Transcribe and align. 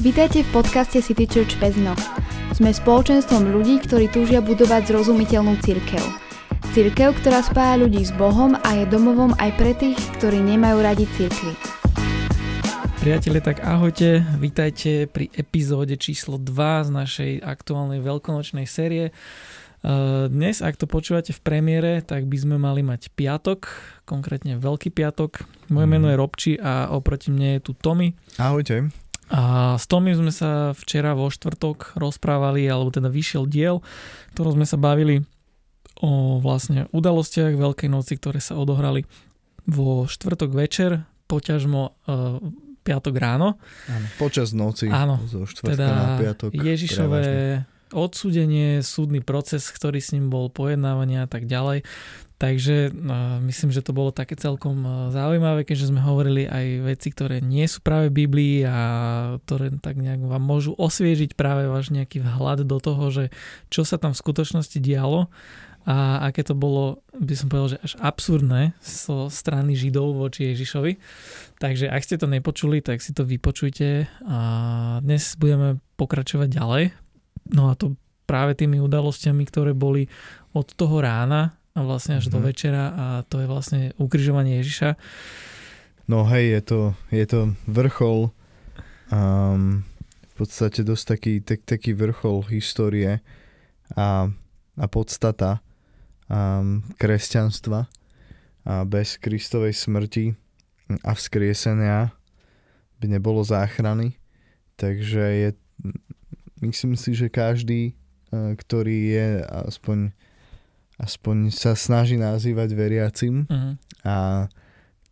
Vítajte 0.00 0.40
v 0.48 0.64
podcaste 0.64 0.96
City 1.04 1.28
Church 1.28 1.60
Pezno. 1.60 1.92
Sme 2.56 2.72
spoločenstvom 2.72 3.52
ľudí, 3.52 3.84
ktorí 3.84 4.08
túžia 4.08 4.40
budovať 4.40 4.88
zrozumiteľnú 4.88 5.60
cirkev. 5.60 6.00
Cirkev, 6.72 7.20
ktorá 7.20 7.44
spája 7.44 7.84
ľudí 7.84 8.00
s 8.00 8.08
Bohom 8.16 8.56
a 8.56 8.80
je 8.80 8.88
domovom 8.88 9.36
aj 9.36 9.50
pre 9.60 9.76
tých, 9.76 10.00
ktorí 10.16 10.40
nemajú 10.40 10.80
radi 10.80 11.04
cirkvi. 11.20 11.52
Priatelia, 13.04 13.44
tak 13.44 13.60
ahojte, 13.60 14.24
vítajte 14.40 15.04
pri 15.04 15.28
epizóde 15.36 16.00
číslo 16.00 16.40
2 16.40 16.88
z 16.88 16.90
našej 16.96 17.32
aktuálnej 17.44 18.00
veľkonočnej 18.00 18.64
série. 18.64 19.12
Dnes, 20.32 20.64
ak 20.64 20.80
to 20.80 20.88
počúvate 20.88 21.36
v 21.36 21.44
premiére, 21.44 22.00
tak 22.00 22.24
by 22.24 22.40
sme 22.40 22.56
mali 22.56 22.80
mať 22.80 23.12
piatok, 23.12 23.68
konkrétne 24.08 24.56
Veľký 24.56 24.96
piatok. 24.96 25.44
Moje 25.68 25.84
mm. 25.84 25.92
meno 25.92 26.08
je 26.08 26.16
Robči 26.16 26.52
a 26.56 26.88
oproti 26.88 27.28
mne 27.28 27.60
je 27.60 27.68
tu 27.68 27.76
Tommy. 27.76 28.16
Ahojte. 28.40 28.88
A 29.30 29.74
s 29.78 29.86
Tommy 29.86 30.10
sme 30.12 30.34
sa 30.34 30.74
včera 30.74 31.14
vo 31.14 31.30
štvrtok 31.30 31.94
rozprávali, 31.94 32.66
alebo 32.66 32.90
teda 32.90 33.06
vyšiel 33.06 33.46
diel, 33.46 33.78
ktorom 34.34 34.58
sme 34.58 34.66
sa 34.66 34.74
bavili 34.74 35.22
o 36.02 36.42
vlastne 36.42 36.90
udalostiach 36.90 37.54
Veľkej 37.54 37.88
noci, 37.92 38.18
ktoré 38.18 38.42
sa 38.42 38.58
odohrali 38.58 39.06
vo 39.70 40.10
štvrtok 40.10 40.50
večer, 40.50 41.06
poťažmo 41.30 41.82
uh, 41.86 42.42
piatok 42.82 43.14
ráno. 43.14 43.60
Áno, 43.86 44.06
počas 44.18 44.50
noci. 44.50 44.90
Áno, 44.90 45.22
zo 45.30 45.46
štvrtka 45.46 45.78
teda 45.78 45.86
na 45.86 46.06
piatok. 46.18 46.50
Ježišové 46.50 47.20
prevažne 47.22 47.78
odsúdenie, 47.90 48.86
súdny 48.86 49.18
proces, 49.18 49.66
ktorý 49.70 49.98
s 49.98 50.14
ním 50.14 50.30
bol, 50.30 50.46
pojednávania 50.50 51.26
a 51.26 51.28
tak 51.30 51.50
ďalej. 51.50 51.82
Takže 52.40 52.88
no, 52.96 53.36
myslím, 53.44 53.68
že 53.68 53.84
to 53.84 53.92
bolo 53.92 54.16
také 54.16 54.32
celkom 54.32 54.80
uh, 54.80 54.92
zaujímavé, 55.12 55.68
keďže 55.68 55.92
sme 55.92 56.00
hovorili 56.00 56.48
aj 56.48 56.66
veci, 56.88 57.12
ktoré 57.12 57.44
nie 57.44 57.68
sú 57.68 57.84
práve 57.84 58.08
v 58.08 58.24
Biblii 58.24 58.64
a 58.64 58.80
ktoré 59.44 59.68
tak 59.76 60.00
nejak 60.00 60.24
vám 60.24 60.40
môžu 60.40 60.72
osviežiť 60.72 61.36
práve 61.36 61.68
váš 61.68 61.92
nejaký 61.92 62.24
vhľad 62.24 62.64
do 62.64 62.80
toho, 62.80 63.04
že 63.12 63.24
čo 63.68 63.84
sa 63.84 64.00
tam 64.00 64.16
v 64.16 64.22
skutočnosti 64.24 64.80
dialo 64.80 65.28
a 65.84 66.28
aké 66.32 66.44
to 66.44 66.56
bolo, 66.56 67.04
by 67.12 67.32
som 67.36 67.52
povedal, 67.52 67.76
že 67.76 67.82
až 67.84 67.92
absurdné 68.00 68.72
zo 68.84 69.28
strany 69.28 69.76
Židov 69.76 70.12
voči 70.16 70.52
Ježišovi. 70.52 70.96
Takže 71.60 71.88
ak 71.88 72.04
ste 72.04 72.20
to 72.20 72.28
nepočuli, 72.28 72.84
tak 72.84 73.00
si 73.04 73.12
to 73.16 73.24
vypočujte 73.24 74.08
a 74.28 74.40
dnes 75.04 75.36
budeme 75.36 75.80
pokračovať 75.96 76.48
ďalej 76.52 76.84
No 77.50 77.70
a 77.70 77.74
to 77.74 77.98
práve 78.28 78.54
tými 78.54 78.78
udalosťami, 78.78 79.42
ktoré 79.50 79.74
boli 79.74 80.06
od 80.54 80.66
toho 80.74 81.02
rána 81.02 81.58
a 81.74 81.78
vlastne 81.86 82.18
až 82.18 82.28
mm-hmm. 82.28 82.34
do 82.34 82.38
mhm. 82.40 82.46
večera 82.46 82.84
a 82.90 83.06
to 83.26 83.42
je 83.42 83.46
vlastne 83.46 83.80
ukrižovanie 83.96 84.60
Ježiša. 84.60 84.98
No 86.10 86.26
hej, 86.26 86.58
je 86.58 86.62
to, 86.66 86.80
je 87.14 87.26
to 87.26 87.40
vrchol, 87.70 88.34
um, 89.14 89.86
v 90.26 90.34
podstate 90.34 90.82
dosť 90.82 91.04
taký, 91.06 91.34
tak, 91.38 91.62
taký 91.62 91.94
vrchol 91.94 92.42
histórie 92.50 93.22
a, 93.94 94.26
a 94.74 94.86
podstata 94.90 95.62
um, 96.26 96.82
kresťanstva 96.98 97.86
a 98.66 98.84
bez 98.84 99.16
Kristovej 99.22 99.72
smrti 99.72 100.34
a 101.06 101.14
vzkriesenia 101.14 102.10
by 102.98 103.06
nebolo 103.06 103.40
záchrany. 103.46 104.18
Takže 104.74 105.22
je 105.22 105.50
myslím 106.60 106.96
si, 106.96 107.16
že 107.16 107.32
každý, 107.32 107.92
eh, 107.92 108.54
ktorý 108.56 108.98
je 109.16 109.28
aspoň, 109.68 110.12
aspoň 111.00 111.48
sa 111.48 111.72
snaží 111.72 112.20
nazývať 112.20 112.76
veriacim 112.76 113.48
uh-huh. 113.48 113.74
a 114.04 114.16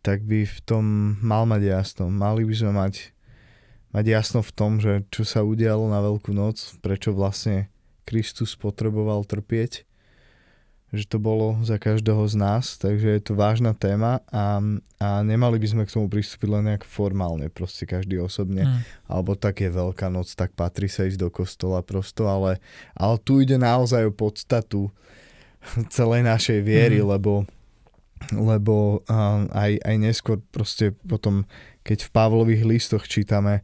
tak 0.05 0.23
by 0.23 0.45
v 0.45 0.59
tom 0.63 0.83
mal 1.19 1.43
mať 1.49 1.65
jasno. 1.65 2.07
Mali 2.07 2.45
by 2.45 2.55
sme 2.55 2.71
mať, 2.71 3.11
mať 3.91 4.05
jasno 4.07 4.39
v 4.45 4.51
tom, 4.53 4.77
že 4.79 5.03
čo 5.09 5.25
sa 5.25 5.43
udialo 5.43 5.89
na 5.89 5.99
Veľkú 5.99 6.31
noc, 6.31 6.79
prečo 6.79 7.11
vlastne 7.11 7.67
Kristus 8.07 8.55
potreboval 8.55 9.25
trpieť 9.27 9.89
že 10.89 11.05
to 11.05 11.21
bolo 11.21 11.61
za 11.61 11.77
každého 11.77 12.25
z 12.25 12.35
nás, 12.35 12.81
takže 12.81 13.07
je 13.13 13.21
to 13.21 13.37
vážna 13.37 13.77
téma 13.77 14.25
a, 14.33 14.57
a 14.97 15.07
nemali 15.21 15.61
by 15.61 15.67
sme 15.69 15.83
k 15.85 15.93
tomu 15.93 16.09
pristúpiť 16.09 16.49
len 16.49 16.65
nejak 16.65 16.81
formálne, 16.81 17.45
proste 17.53 17.85
každý 17.85 18.17
osobne, 18.17 18.65
mm. 18.65 19.05
alebo 19.05 19.37
tak 19.37 19.61
je 19.61 19.69
Veľká 19.69 20.09
noc, 20.09 20.33
tak 20.33 20.57
patrí 20.57 20.89
sa 20.89 21.05
ísť 21.05 21.21
do 21.21 21.29
kostola 21.29 21.85
prosto, 21.85 22.25
ale, 22.25 22.57
ale 22.97 23.21
tu 23.21 23.37
ide 23.37 23.61
naozaj 23.61 24.09
o 24.09 24.13
podstatu 24.13 24.89
celej 25.95 26.21
našej 26.25 26.59
viery, 26.63 26.99
mm. 27.03 27.07
lebo 27.07 27.47
lebo 28.35 28.99
um, 29.07 29.47
aj, 29.55 29.79
aj 29.79 29.95
neskôr 29.95 30.37
proste 30.51 30.91
potom, 31.07 31.47
keď 31.87 32.03
v 32.03 32.09
Pavlových 32.11 32.63
listoch 32.67 33.07
čítame 33.07 33.63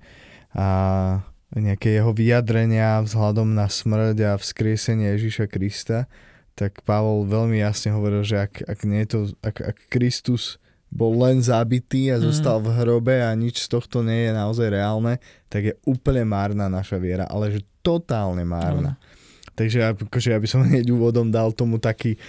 a 0.55 1.19
nejaké 1.53 1.99
jeho 1.99 2.15
vyjadrenia 2.15 3.03
vzhľadom 3.03 3.51
na 3.51 3.67
smrť 3.67 4.17
a 4.23 4.31
vzkriesenie 4.39 5.15
Ježíša 5.15 5.51
Krista, 5.51 6.07
tak 6.55 6.81
Pavol 6.87 7.27
veľmi 7.27 7.59
jasne 7.59 7.91
hovoril, 7.91 8.23
že 8.23 8.47
ak, 8.47 8.63
ak, 8.63 8.79
nie 8.87 9.03
je 9.03 9.09
to, 9.11 9.19
ak, 9.43 9.75
ak 9.75 9.77
Kristus 9.91 10.55
bol 10.87 11.11
len 11.19 11.43
zabitý 11.43 12.07
a 12.15 12.17
mhm. 12.17 12.23
zostal 12.31 12.63
mm. 12.63 12.65
v 12.65 12.69
hrobe 12.79 13.15
a 13.19 13.29
nič 13.35 13.59
z 13.59 13.67
tohto 13.67 13.99
nie 13.99 14.31
je 14.31 14.31
naozaj 14.31 14.67
reálne, 14.71 15.19
tak 15.51 15.61
je 15.67 15.73
úplne 15.83 16.23
márna 16.23 16.71
naša 16.71 16.95
viera, 16.95 17.27
ale 17.27 17.59
že 17.59 17.67
totálne 17.83 18.47
márna. 18.47 18.95
Mm. 18.95 19.14
Takže 19.55 19.95
akože 19.95 20.29
ja 20.35 20.39
by 20.39 20.47
som 20.47 20.61
hneď 20.67 20.91
úvodom 20.91 21.31
dal 21.31 21.55
tomu 21.55 21.79
taký, 21.79 22.19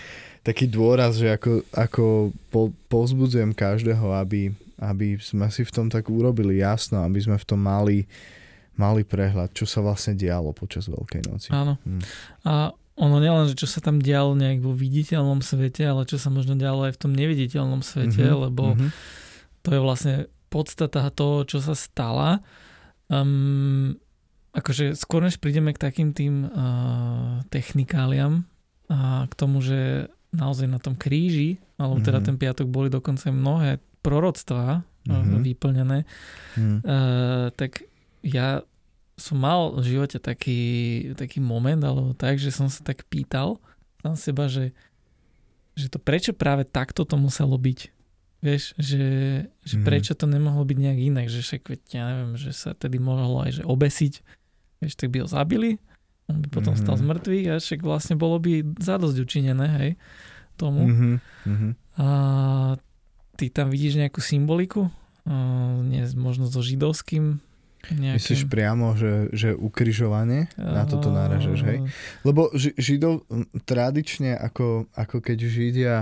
taký 0.46 0.70
dôraz, 0.70 1.18
že 1.18 1.34
ako, 1.34 1.66
ako 1.74 2.04
po, 2.48 2.70
pozbudzujem 2.86 3.52
každého, 3.52 4.06
aby, 4.16 4.54
aby 4.78 5.18
sme 5.18 5.50
si 5.50 5.66
v 5.66 5.74
tom 5.74 5.86
tak 5.90 6.06
urobili 6.06 6.62
jasno, 6.62 7.02
aby 7.02 7.18
sme 7.18 7.36
v 7.36 7.46
tom 7.46 7.60
mali, 7.60 8.06
mali 8.78 9.02
prehľad, 9.02 9.50
čo 9.52 9.66
sa 9.66 9.82
vlastne 9.82 10.14
dialo 10.14 10.54
počas 10.54 10.86
Veľkej 10.86 11.22
noci. 11.26 11.48
Áno. 11.50 11.76
Mm. 11.82 12.02
A 12.46 12.70
ono 12.96 13.20
nielen, 13.20 13.52
že 13.52 13.60
čo 13.60 13.68
sa 13.68 13.84
tam 13.84 14.00
dialo 14.00 14.32
nejak 14.32 14.64
vo 14.64 14.72
viditeľnom 14.72 15.44
svete, 15.44 15.84
ale 15.84 16.08
čo 16.08 16.16
sa 16.16 16.32
možno 16.32 16.56
dialo 16.56 16.88
aj 16.88 16.96
v 16.96 17.00
tom 17.04 17.12
neviditeľnom 17.12 17.84
svete, 17.84 18.24
mm-hmm. 18.24 18.42
lebo 18.48 18.72
mm-hmm. 18.72 18.90
to 19.60 19.68
je 19.68 19.80
vlastne 19.84 20.14
podstata 20.48 21.04
toho, 21.12 21.44
čo 21.44 21.60
sa 21.60 21.76
stala. 21.76 22.40
Um, 23.12 24.00
akože 24.56 24.96
skôr 24.96 25.20
než 25.20 25.36
prídeme 25.36 25.76
k 25.76 25.82
takým 25.82 26.16
tým 26.16 26.48
uh, 26.48 27.44
technikáliam 27.52 28.48
a 28.88 29.28
k 29.28 29.34
tomu, 29.36 29.60
že 29.60 30.08
naozaj 30.32 30.66
na 30.66 30.80
tom 30.80 30.96
kríži, 30.96 31.60
alebo 31.76 32.00
teda 32.00 32.24
mm-hmm. 32.24 32.28
ten 32.32 32.36
piatok 32.40 32.66
boli 32.66 32.88
dokonca 32.88 33.28
mnohé 33.28 33.78
proroctvá 34.00 34.80
mm-hmm. 35.04 35.42
vyplnené, 35.44 35.98
mm-hmm. 36.56 36.78
uh, 36.82 37.52
tak 37.52 37.84
ja 38.24 38.64
som 39.16 39.40
mal 39.40 39.72
v 39.80 39.96
živote 39.96 40.20
taký, 40.20 40.60
taký 41.16 41.40
moment, 41.40 41.80
alebo 41.80 42.12
tak, 42.12 42.36
že 42.36 42.52
som 42.52 42.68
sa 42.68 42.84
tak 42.84 43.08
pýtal 43.08 43.56
sám 44.04 44.14
seba, 44.14 44.44
že, 44.46 44.76
že 45.72 45.88
to 45.88 45.96
prečo 45.96 46.36
práve 46.36 46.68
takto 46.68 47.02
to 47.08 47.16
muselo 47.16 47.56
byť. 47.56 47.80
Vieš, 48.44 48.76
že, 48.76 49.04
že 49.64 49.76
mm. 49.80 49.84
prečo 49.88 50.12
to 50.12 50.28
nemohlo 50.28 50.62
byť 50.62 50.78
nejak 50.78 51.00
inak, 51.00 51.26
že 51.32 51.40
však, 51.40 51.72
ja 51.90 52.04
neviem, 52.12 52.36
že 52.36 52.52
sa 52.52 52.76
tedy 52.76 53.00
mohlo 53.00 53.42
aj 53.42 53.58
že 53.58 53.62
obesiť, 53.64 54.14
vieš, 54.82 54.94
tak 54.98 55.12
by 55.12 55.24
ho 55.24 55.28
zabili, 55.28 55.80
on 56.26 56.42
by 56.42 56.48
potom 56.50 56.74
mm-hmm. 56.74 56.86
stal 56.86 56.96
z 56.98 57.04
mŕtvych 57.06 57.46
a 57.48 57.54
však 57.62 57.80
vlastne 57.86 58.14
bolo 58.18 58.36
by 58.42 58.66
zadosť 58.82 59.16
učinené, 59.22 59.66
hej, 59.78 59.90
tomu. 60.58 60.90
Mm-hmm. 60.90 61.72
A 62.02 62.08
ty 63.38 63.46
tam 63.52 63.70
vidíš 63.70 64.00
nejakú 64.02 64.18
symboliku, 64.18 64.88
uh, 64.90 65.80
nie, 65.86 66.02
možno 66.18 66.50
so 66.50 66.60
židovským 66.60 67.40
Nejakým... 67.86 68.18
Myslíš 68.18 68.50
priamo, 68.50 68.98
že, 68.98 69.30
že 69.30 69.54
ukrižovanie? 69.54 70.50
Na 70.58 70.82
toto 70.90 71.14
náražaš, 71.14 71.62
hej? 71.62 71.78
Lebo 72.26 72.50
Židov 72.56 73.30
tradične, 73.62 74.34
ako, 74.34 74.90
ako 74.90 75.22
keď 75.22 75.38
Židia 75.46 75.96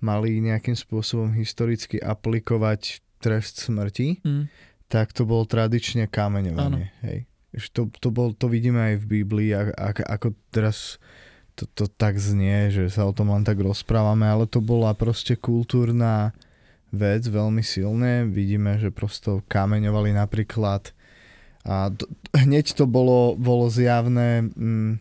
mali 0.00 0.40
nejakým 0.40 0.78
spôsobom 0.78 1.34
historicky 1.36 2.00
aplikovať 2.00 3.04
trest 3.20 3.60
smrti, 3.60 4.22
mm. 4.24 4.44
tak 4.88 5.12
to 5.12 5.26
bolo 5.28 5.44
tradične 5.44 6.08
kameňovanie, 6.08 6.86
ano. 6.88 7.04
hej? 7.04 7.28
To, 7.72 7.88
to, 7.88 8.08
bol, 8.12 8.36
to 8.36 8.46
vidíme 8.52 8.76
aj 8.76 8.94
v 9.00 9.06
Biblii, 9.20 9.50
ako, 9.56 10.02
ako 10.04 10.28
teraz 10.52 11.00
to, 11.56 11.64
to 11.72 11.84
tak 11.88 12.20
znie, 12.20 12.68
že 12.68 12.92
sa 12.92 13.08
o 13.08 13.16
tom 13.16 13.32
len 13.32 13.42
tak 13.42 13.58
rozprávame, 13.58 14.28
ale 14.28 14.44
to 14.44 14.60
bola 14.60 14.92
proste 14.92 15.34
kultúrna 15.34 16.36
vec 16.92 17.24
veľmi 17.24 17.64
silné. 17.64 18.28
Vidíme, 18.28 18.76
že 18.76 18.92
prosto 18.92 19.40
kameňovali 19.48 20.12
napríklad 20.12 20.92
a 21.68 21.92
to, 21.92 22.08
hneď 22.32 22.72
to 22.72 22.88
bolo, 22.88 23.36
bolo 23.36 23.68
zjavné, 23.68 24.48
mm, 24.56 24.92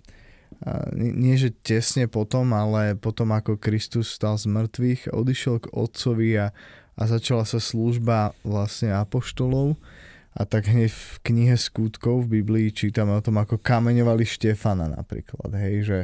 nie 0.98 1.36
že 1.40 1.56
tesne 1.64 2.12
potom, 2.12 2.52
ale 2.52 3.00
potom 3.00 3.32
ako 3.32 3.56
Kristus 3.56 4.12
stal 4.12 4.36
z 4.36 4.52
mŕtvych, 4.52 5.16
odišiel 5.16 5.64
k 5.64 5.72
Otcovi 5.72 6.36
a, 6.36 6.52
a 7.00 7.02
začala 7.08 7.48
sa 7.48 7.64
služba 7.64 8.36
vlastne 8.44 8.92
apoštolov. 8.92 9.80
A 10.38 10.46
tak 10.46 10.70
hneď 10.70 10.94
v 10.94 11.18
knihe 11.26 11.58
skutkov 11.58 12.30
v 12.30 12.40
Biblii 12.42 12.70
čítame 12.70 13.10
o 13.18 13.26
tom, 13.26 13.42
ako 13.42 13.58
kameňovali 13.58 14.22
Štefana 14.22 14.86
napríklad. 14.86 15.50
Hej, 15.58 15.76
že, 15.90 16.00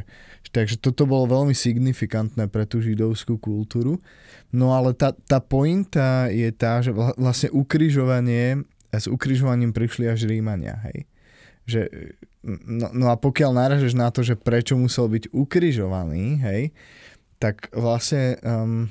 takže 0.50 0.82
toto 0.82 1.06
bolo 1.06 1.30
veľmi 1.30 1.54
signifikantné 1.54 2.50
pre 2.50 2.66
tú 2.66 2.82
židovskú 2.82 3.38
kultúru. 3.38 4.02
No 4.50 4.74
ale 4.74 4.90
tá, 4.98 5.14
tá 5.14 5.38
pointa 5.38 6.26
je 6.34 6.50
tá, 6.50 6.82
že 6.82 6.90
vlastne 6.94 7.54
ukrižovanie 7.54 8.66
s 8.90 9.06
ukrižovaním 9.06 9.70
prišli 9.70 10.10
až 10.10 10.26
Rímania, 10.26 10.78
hej. 10.90 11.06
že 11.66 11.80
no, 12.42 12.90
no 12.90 13.06
a 13.10 13.18
pokiaľ 13.18 13.50
naražeš 13.54 13.94
na 13.94 14.10
to, 14.10 14.22
že 14.22 14.38
prečo 14.38 14.78
musel 14.78 15.10
byť 15.10 15.30
ukrižovaný, 15.30 16.42
hej, 16.42 16.62
tak 17.38 17.70
vlastne 17.74 18.38
um, 18.42 18.90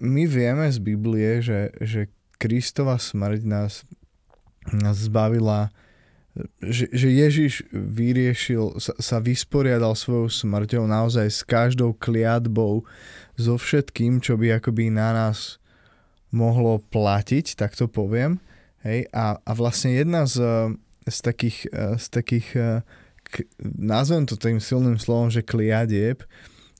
my 0.00 0.24
vieme 0.28 0.68
z 0.68 0.78
Biblie, 0.80 1.40
že, 1.40 1.72
že 1.80 2.12
Kristova 2.36 3.00
smrť 3.00 3.40
nás 3.48 3.88
zbavila 4.92 5.70
že, 6.60 6.92
že 6.92 7.08
Ježiš 7.08 7.64
vyriešil, 7.72 8.76
sa, 8.76 8.92
sa 9.00 9.16
vysporiadal 9.24 9.96
svojou 9.96 10.28
smrťou 10.28 10.84
naozaj 10.84 11.28
s 11.32 11.40
každou 11.40 11.96
kliatbou, 11.96 12.84
so 13.36 13.54
všetkým, 13.56 14.20
čo 14.20 14.36
by 14.36 14.60
akoby 14.60 14.92
na 14.92 15.12
nás 15.12 15.60
mohlo 16.32 16.80
platiť, 16.92 17.56
tak 17.56 17.72
to 17.76 17.88
poviem. 17.88 18.40
Hej? 18.84 19.08
A, 19.12 19.40
a 19.40 19.52
vlastne 19.56 19.96
jedna 19.96 20.28
z, 20.28 20.40
z 21.08 21.18
takých, 21.24 21.58
z 21.72 22.06
takých 22.12 22.48
k, 23.24 23.34
nazvem 23.64 24.28
to 24.28 24.36
tým 24.36 24.60
silným 24.60 25.00
slovom, 25.00 25.32
že 25.32 25.44
kliadieb, 25.44 26.24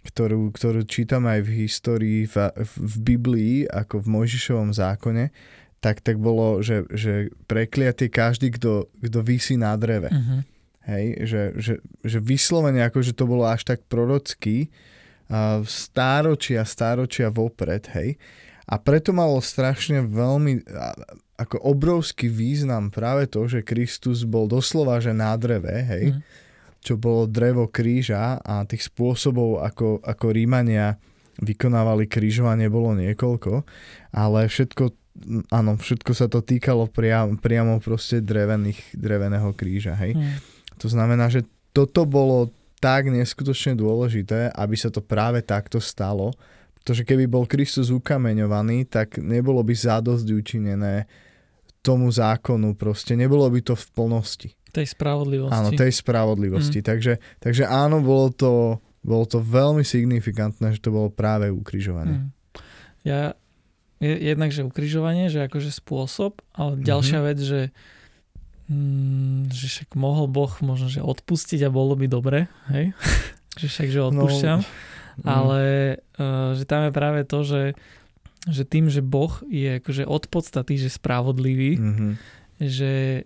ktorú, 0.07 0.53
ktorú 0.55 0.85
čítame 0.87 1.41
aj 1.41 1.43
v 1.45 1.51
histórii, 1.67 2.21
v, 2.29 2.37
v 2.63 2.95
Biblii, 3.03 3.57
ako 3.67 4.05
v 4.05 4.11
Mojžišovom 4.13 4.71
zákone, 4.77 5.33
tak, 5.87 6.03
tak 6.03 6.19
bolo, 6.19 6.67
že, 6.67 6.83
že 6.91 7.31
prekliatie 7.47 8.11
každý, 8.11 8.51
kto, 8.59 8.91
kto 8.99 9.19
vysí 9.23 9.55
na 9.55 9.71
dreve. 9.79 10.11
Uh-huh. 10.11 10.43
Hej, 10.83 11.07
že, 11.31 11.43
že, 11.63 11.75
že 12.03 12.19
vyslovene 12.19 12.83
ako, 12.83 13.07
že 13.07 13.15
to 13.15 13.23
bolo 13.31 13.47
až 13.47 13.63
tak 13.63 13.87
prorocký, 13.87 14.67
uh, 15.31 15.63
stáročia, 15.63 16.67
stáročia 16.67 17.31
vopred, 17.31 17.87
hej. 17.95 18.19
A 18.67 18.83
preto 18.83 19.15
malo 19.15 19.39
strašne 19.39 20.03
veľmi, 20.03 20.67
ako 21.39 21.63
obrovský 21.63 22.27
význam 22.27 22.91
práve 22.91 23.31
to, 23.31 23.47
že 23.47 23.63
Kristus 23.63 24.27
bol 24.27 24.51
doslova, 24.51 24.99
že 24.99 25.15
na 25.15 25.39
dreve, 25.39 25.87
hej, 25.87 26.05
uh-huh. 26.11 26.23
čo 26.83 26.99
bolo 26.99 27.31
drevo 27.31 27.71
kríža 27.71 28.43
a 28.43 28.67
tých 28.67 28.91
spôsobov, 28.91 29.63
ako, 29.63 30.03
ako 30.03 30.27
Rímania 30.35 30.99
vykonávali 31.39 32.11
krížovanie, 32.11 32.67
bolo 32.67 32.91
niekoľko, 32.99 33.63
ale 34.11 34.51
všetko 34.51 35.06
áno, 35.51 35.77
všetko 35.77 36.13
sa 36.13 36.27
to 36.27 36.45
týkalo 36.45 36.87
priam, 36.89 37.37
priamo 37.41 37.81
proste 37.81 38.21
drevených, 38.21 38.97
dreveného 38.97 39.51
kríža, 39.57 39.97
hej. 39.99 40.15
Hmm. 40.15 40.39
To 40.77 40.87
znamená, 40.93 41.33
že 41.33 41.45
toto 41.73 42.05
bolo 42.05 42.53
tak 42.81 43.09
neskutočne 43.09 43.77
dôležité, 43.77 44.53
aby 44.53 44.77
sa 44.77 44.93
to 44.93 45.01
práve 45.01 45.41
takto 45.41 45.81
stalo, 45.81 46.37
pretože 46.79 47.03
keby 47.03 47.27
bol 47.27 47.49
Kristus 47.49 47.91
ukameňovaný, 47.91 48.87
tak 48.87 49.19
nebolo 49.19 49.65
by 49.65 49.75
zadosť 49.75 50.27
učinené 50.31 51.09
tomu 51.81 52.11
zákonu, 52.11 52.75
proste 52.75 53.15
nebolo 53.15 53.47
by 53.49 53.61
to 53.63 53.75
v 53.75 53.87
plnosti. 53.95 54.51
Tej 54.75 54.93
spravodlivosti. 54.93 55.57
Áno, 55.57 55.73
tej 55.73 55.93
spravodlivosti. 55.95 56.85
Hmm. 56.85 56.89
Takže, 56.93 57.13
takže 57.41 57.65
áno, 57.65 58.05
bolo 58.05 58.29
to, 58.35 58.53
bolo 59.01 59.25
to 59.25 59.41
veľmi 59.41 59.87
signifikantné, 59.87 60.77
že 60.77 60.85
to 60.85 60.93
bolo 60.93 61.09
práve 61.09 61.49
ukrižovanie. 61.49 62.27
Hmm. 62.27 62.31
Ja 63.07 63.39
jednak, 64.01 64.53
že 64.53 64.67
ukrižovanie, 64.67 65.33
že 65.33 65.49
akože 65.49 65.73
spôsob, 65.73 66.45
ale 66.53 66.81
ďalšia 66.81 67.19
mm-hmm. 67.21 67.29
vec, 67.33 67.39
že, 67.41 67.61
mm, 68.69 69.41
že 69.53 69.67
však 69.73 69.89
mohol 69.97 70.29
Boh 70.29 70.53
možno, 70.61 70.93
že 70.93 71.01
odpustiť 71.01 71.65
a 71.65 71.73
bolo 71.73 71.97
by 71.97 72.07
dobre, 72.09 72.51
hej? 72.73 72.93
že 73.61 73.67
však, 73.73 73.89
že 73.89 74.01
odpúšťam. 74.05 74.61
No, 74.61 75.25
ale 75.25 75.61
uh, 76.21 76.53
že 76.53 76.69
tam 76.69 76.89
je 76.89 76.93
práve 76.93 77.25
to, 77.25 77.41
že, 77.41 77.73
že 78.45 78.69
tým, 78.69 78.93
že 78.93 79.01
Boh 79.01 79.33
je 79.49 79.81
akože 79.81 80.05
od 80.05 80.29
podstaty, 80.29 80.77
že 80.77 80.93
spravodlivý, 80.93 81.81
mm-hmm. 81.81 82.13
že 82.61 83.25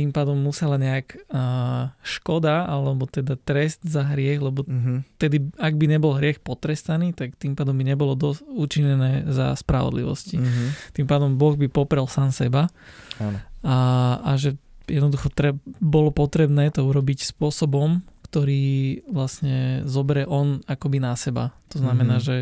tým 0.00 0.16
pádom 0.16 0.40
musela 0.40 0.80
nejak 0.80 1.20
uh, 1.28 1.92
škoda 2.00 2.64
alebo 2.64 3.04
teda 3.04 3.36
trest 3.36 3.84
za 3.84 4.08
hriech, 4.08 4.40
lebo 4.40 4.64
mm-hmm. 4.64 5.20
tedy 5.20 5.52
ak 5.60 5.76
by 5.76 5.86
nebol 5.92 6.16
hriech 6.16 6.40
potrestaný, 6.40 7.12
tak 7.12 7.36
tým 7.36 7.52
pádom 7.52 7.76
by 7.76 7.84
nebolo 7.84 8.16
dosť 8.16 8.40
učinené 8.48 9.28
za 9.28 9.52
spravodlivosti. 9.52 10.40
Mm-hmm. 10.40 10.68
Tým 10.96 11.06
pádom 11.06 11.36
Boh 11.36 11.52
by 11.54 11.68
poprel 11.68 12.08
sám 12.08 12.32
seba 12.32 12.72
Áno. 13.20 13.38
A, 13.60 13.76
a 14.24 14.30
že 14.40 14.56
jednoducho 14.88 15.28
treb, 15.30 15.60
bolo 15.78 16.10
potrebné 16.10 16.72
to 16.72 16.82
urobiť 16.82 17.28
spôsobom, 17.36 18.00
ktorý 18.26 19.04
vlastne 19.10 19.84
zoberie 19.84 20.24
on 20.24 20.64
akoby 20.64 20.98
na 20.98 21.14
seba. 21.14 21.52
To 21.74 21.82
znamená, 21.82 22.18
mm-hmm. 22.18 22.26
že 22.26 22.36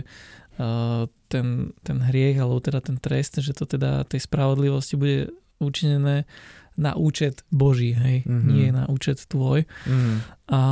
uh, 0.62 1.05
ten, 1.26 1.75
ten 1.82 1.99
hriech 2.00 2.38
alebo 2.38 2.62
teda 2.62 2.81
ten 2.81 2.96
trest, 2.96 3.43
že 3.43 3.52
to 3.52 3.66
teda 3.66 4.06
tej 4.06 4.25
spravodlivosti 4.25 4.94
bude 4.94 5.34
učinené 5.58 6.25
na 6.79 6.95
účet 6.95 7.43
Boží, 7.51 7.93
hej, 7.93 8.23
mm-hmm. 8.23 8.49
nie 8.49 8.71
na 8.71 8.87
účet 8.87 9.27
tvoj. 9.27 9.67
Mm-hmm. 9.67 10.17
A, 10.55 10.63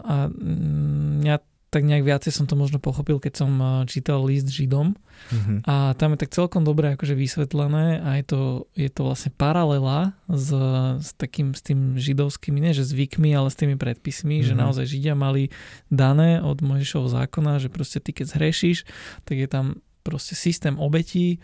a 0.00 0.14
mm, 0.32 1.20
mňa 1.20 1.36
tak 1.70 1.86
nejak 1.86 2.02
viacej 2.02 2.34
som 2.34 2.50
to 2.50 2.58
možno 2.58 2.82
pochopil, 2.82 3.22
keď 3.22 3.46
som 3.46 3.50
čítal 3.86 4.26
list 4.26 4.50
Židom 4.50 4.98
mm-hmm. 5.30 5.58
a 5.70 5.94
tam 5.94 6.18
je 6.18 6.26
tak 6.26 6.34
celkom 6.34 6.66
dobre 6.66 6.98
akože 6.98 7.14
vysvetlené 7.14 8.02
a 8.02 8.18
je 8.18 8.24
to, 8.26 8.42
je 8.74 8.90
to 8.90 9.06
vlastne 9.06 9.30
paralela 9.30 10.18
s, 10.26 10.50
s 10.98 11.14
takým, 11.14 11.54
s 11.54 11.62
tým 11.62 11.94
židovskými, 11.94 12.58
nie 12.58 12.74
že 12.74 12.82
zvykmi, 12.82 13.30
ale 13.38 13.54
s 13.54 13.56
tými 13.56 13.78
predpismi, 13.78 14.42
mm-hmm. 14.42 14.50
že 14.50 14.58
naozaj 14.58 14.90
Židia 14.90 15.14
mali 15.14 15.54
dané 15.94 16.42
od 16.42 16.58
Mojžišovho 16.58 17.06
zákona, 17.06 17.62
že 17.62 17.70
proste 17.70 18.02
ty 18.02 18.10
keď 18.10 18.34
zhrešíš, 18.34 18.82
tak 19.22 19.38
je 19.38 19.46
tam 19.46 19.78
proste 20.00 20.34
systém 20.34 20.76
obetí, 20.80 21.38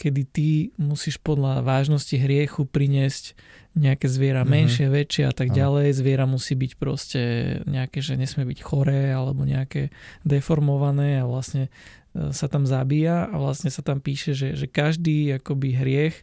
kedy 0.00 0.22
ty 0.28 0.48
musíš 0.80 1.20
podľa 1.20 1.60
vážnosti 1.60 2.14
hriechu 2.16 2.64
priniesť 2.64 3.36
nejaké 3.78 4.10
zviera 4.10 4.42
mm-hmm. 4.42 4.54
menšie, 4.58 4.86
väčšie 4.90 5.24
a 5.28 5.34
tak 5.34 5.54
ďalej. 5.54 5.94
Zviera 5.94 6.26
musí 6.26 6.58
byť 6.58 6.72
proste 6.80 7.20
nejaké, 7.68 8.02
že 8.02 8.18
nesmie 8.18 8.48
byť 8.48 8.60
choré 8.64 9.14
alebo 9.14 9.46
nejaké 9.46 9.94
deformované 10.26 11.22
a 11.22 11.28
vlastne 11.28 11.70
e, 12.16 12.32
sa 12.34 12.50
tam 12.50 12.66
zabíja 12.66 13.30
a 13.30 13.34
vlastne 13.38 13.70
sa 13.70 13.84
tam 13.86 14.02
píše, 14.02 14.34
že, 14.34 14.58
že 14.58 14.66
každý 14.66 15.38
akoby 15.38 15.78
hriech 15.78 16.16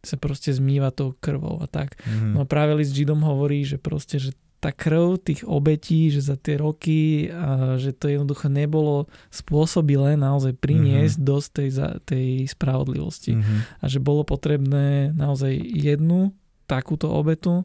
sa 0.00 0.16
proste 0.16 0.52
zmýva 0.52 0.92
tou 0.92 1.16
krvou 1.20 1.60
a 1.60 1.68
tak. 1.68 1.96
Mm-hmm. 2.04 2.32
No 2.36 2.44
práve 2.48 2.76
list 2.76 2.96
Židom 2.96 3.20
hovorí, 3.20 3.64
že 3.64 3.76
proste, 3.76 4.16
že 4.16 4.32
tá 4.60 4.76
krv 4.76 5.16
tých 5.16 5.40
obetí, 5.48 6.12
že 6.12 6.20
za 6.20 6.36
tie 6.36 6.60
roky, 6.60 7.32
a 7.32 7.80
že 7.80 7.96
to 7.96 8.12
jednoducho 8.12 8.52
nebolo 8.52 9.08
spôsobilé 9.32 10.20
naozaj 10.20 10.52
priniesť 10.60 11.16
mm-hmm. 11.16 11.30
dosť 11.32 11.48
tej, 11.48 11.68
tej 12.04 12.26
spravodlivosti. 12.44 13.40
Mm-hmm. 13.40 13.58
A 13.80 13.84
že 13.88 14.04
bolo 14.04 14.20
potrebné 14.20 15.16
naozaj 15.16 15.56
jednu 15.56 16.36
takúto 16.68 17.08
obetu, 17.08 17.64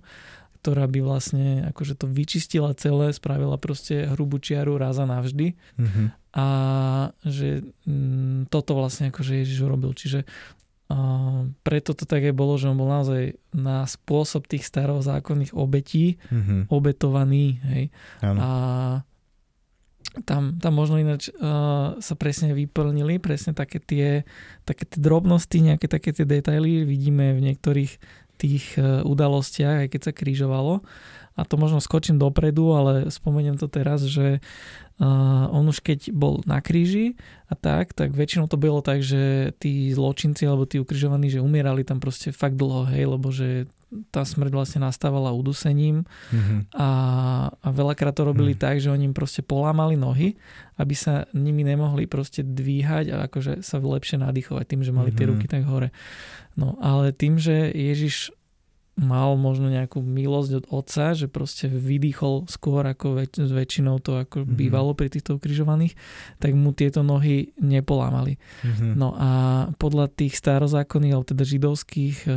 ktorá 0.63 0.89
by 0.89 1.00
vlastne 1.03 1.67
akože 1.69 1.93
to 2.00 2.10
vyčistila 2.10 2.74
celé, 2.74 3.13
spravila 3.13 3.60
proste 3.60 4.10
hrubú 4.10 4.41
čiaru 4.41 4.79
raz 4.81 4.98
a 4.98 5.05
navždy. 5.05 5.53
Mm-hmm. 5.53 6.08
A 6.36 6.48
že 7.22 7.62
mm, 7.86 8.50
toto 8.50 8.74
vlastne 8.74 9.13
akože 9.13 9.46
Ježiš 9.46 9.62
urobil. 9.62 9.93
Čiže 9.93 10.25
a 10.86 10.98
preto 11.65 11.98
to 11.98 12.06
také 12.06 12.30
bolo, 12.30 12.62
že 12.62 12.70
on 12.70 12.77
bol 12.77 12.86
naozaj 12.86 13.42
na 13.50 13.89
spôsob 13.89 14.46
tých 14.46 14.70
starozákonných 14.70 15.58
obetí 15.58 16.22
mm-hmm. 16.30 16.70
obetovaný. 16.70 17.58
Hej. 17.65 17.84
A 18.22 18.50
tam, 20.30 20.62
tam 20.62 20.74
možno 20.77 21.01
ináč 21.01 21.34
uh, 21.34 21.98
sa 21.98 22.13
presne 22.13 22.54
vyplnili 22.54 23.18
presne 23.18 23.58
také 23.58 23.82
tie, 23.82 24.24
také 24.63 24.86
tie 24.86 25.01
drobnosti, 25.01 25.58
nejaké 25.58 25.89
také 25.89 26.13
tie 26.13 26.24
detaily 26.24 26.86
vidíme 26.86 27.34
v 27.34 27.51
niektorých 27.51 27.92
tých 28.38 28.77
uh, 28.77 29.01
udalostiach, 29.04 29.84
aj 29.84 29.89
keď 29.89 30.01
sa 30.06 30.13
krížovalo. 30.13 30.86
A 31.36 31.44
to 31.44 31.60
možno 31.60 31.84
skočím 31.84 32.15
dopredu, 32.15 32.72
ale 32.77 33.12
spomeniem 33.12 33.60
to 33.60 33.68
teraz, 33.68 34.08
že 34.08 34.39
Uh, 34.95 35.51
on 35.51 35.67
už 35.67 35.83
keď 35.83 36.15
bol 36.15 36.39
na 36.47 36.63
kríži 36.63 37.19
a 37.51 37.53
tak, 37.59 37.91
tak 37.91 38.15
väčšinou 38.15 38.47
to 38.47 38.55
bolo 38.55 38.79
tak, 38.79 39.03
že 39.03 39.51
tí 39.59 39.91
zločinci 39.91 40.47
alebo 40.47 40.63
tí 40.63 40.79
ukrižovaní, 40.79 41.27
že 41.27 41.43
umierali 41.43 41.83
tam 41.83 41.99
proste 41.99 42.31
fakt 42.31 42.55
dlho, 42.55 42.87
hej, 42.87 43.03
lebo 43.03 43.27
že 43.27 43.67
tá 44.11 44.23
smrť 44.23 44.51
vlastne 44.51 44.79
nastávala 44.83 45.35
udusením 45.35 46.03
mm-hmm. 46.03 46.59
a, 46.75 46.89
a 47.51 47.67
veľakrát 47.71 48.15
to 48.15 48.27
robili 48.27 48.55
mm. 48.55 48.59
tak, 48.59 48.75
že 48.83 48.91
oni 48.91 49.07
im 49.11 49.15
proste 49.15 49.39
polámali 49.39 49.95
nohy, 49.95 50.35
aby 50.75 50.95
sa 50.97 51.27
nimi 51.31 51.63
nemohli 51.63 52.07
proste 52.07 52.43
dvíhať 52.43 53.15
a 53.15 53.15
akože 53.27 53.63
sa 53.63 53.79
lepšie 53.79 54.19
nadýchovať 54.19 54.65
tým, 54.67 54.81
že 54.83 54.91
mali 54.91 55.11
mm-hmm. 55.11 55.19
tie 55.19 55.31
ruky 55.31 55.45
tak 55.47 55.63
hore. 55.63 55.95
No 56.55 56.75
ale 56.79 57.15
tým, 57.15 57.39
že 57.39 57.71
Ježiš 57.71 58.35
mal 58.95 59.35
možno 59.35 59.67
nejakú 59.67 59.99
milosť 59.99 60.63
od 60.63 60.65
otca, 60.71 61.11
že 61.11 61.27
proste 61.27 61.67
vydýchol 61.67 62.47
skôr 62.47 62.87
ako 62.87 63.19
väč- 63.19 63.43
s 63.43 63.51
väčšinou 63.51 63.99
to 63.99 64.23
ako 64.23 64.47
mm-hmm. 64.47 64.55
bývalo 64.55 64.95
pri 64.95 65.11
týchto 65.11 65.35
ukrižovaných, 65.35 65.99
tak 66.39 66.55
mu 66.55 66.71
tieto 66.71 67.03
nohy 67.03 67.51
nepolámali. 67.59 68.39
Mm-hmm. 68.39 68.91
No 68.95 69.11
a 69.19 69.29
podľa 69.75 70.07
tých 70.15 70.39
starozákonných, 70.39 71.11
alebo 71.11 71.27
teda 71.27 71.43
židovských 71.43 72.17
e, 72.23 72.29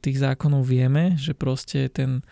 tých 0.00 0.16
zákonov 0.16 0.64
vieme, 0.64 1.20
že 1.20 1.36
proste 1.36 1.92
ten 1.92 2.24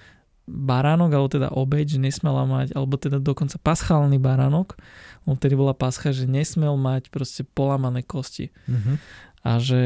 baránok, 0.49 1.13
alebo 1.13 1.29
teda 1.29 1.49
obeď, 1.53 1.97
že 1.97 1.99
nesmela 2.01 2.49
mať, 2.49 2.73
alebo 2.73 2.97
teda 2.97 3.21
dokonca 3.21 3.61
paschálny 3.61 4.17
baránok, 4.17 4.81
on 5.29 5.37
vtedy 5.37 5.55
bola 5.61 5.77
pascha, 5.77 6.11
že 6.11 6.25
nesmel 6.25 6.75
mať 6.81 7.13
proste 7.13 7.45
polamané 7.45 8.01
kosti. 8.01 8.49
Mm-hmm. 8.65 8.97
A 9.43 9.59
že 9.61 9.83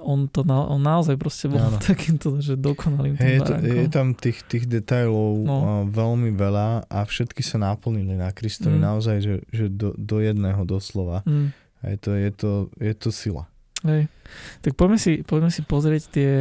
on 0.00 0.30
to 0.30 0.46
na, 0.46 0.70
on 0.70 0.80
naozaj 0.80 1.18
proste 1.18 1.50
bol 1.50 1.58
ano. 1.58 1.82
takýmto, 1.90 2.38
že 2.38 2.54
dokonalým 2.54 3.18
hey, 3.18 3.38
je, 3.38 3.40
to, 3.42 3.52
je 3.58 3.88
tam 3.90 4.14
tých, 4.14 4.46
tých 4.46 4.70
detailov 4.70 5.42
no. 5.42 5.84
veľmi 5.90 6.30
veľa 6.32 6.86
a 6.86 6.98
všetky 7.02 7.42
sa 7.42 7.58
naplnili 7.58 8.14
na 8.14 8.30
Kristovi 8.30 8.78
mm. 8.78 8.84
naozaj, 8.84 9.16
že, 9.20 9.34
že 9.50 9.66
do, 9.68 9.92
do 9.98 10.22
jedného 10.22 10.62
doslova. 10.62 11.26
Mm. 11.26 11.50
Je 11.84 11.98
to, 12.00 12.10
je, 12.16 12.30
to, 12.32 12.50
je 12.80 12.94
to 12.96 13.08
sila. 13.12 13.44
Hej. 13.84 14.08
Tak 14.64 14.72
poďme 14.80 14.96
si, 14.96 15.20
poďme 15.20 15.52
si 15.52 15.60
pozrieť 15.60 16.02
tie 16.08 16.32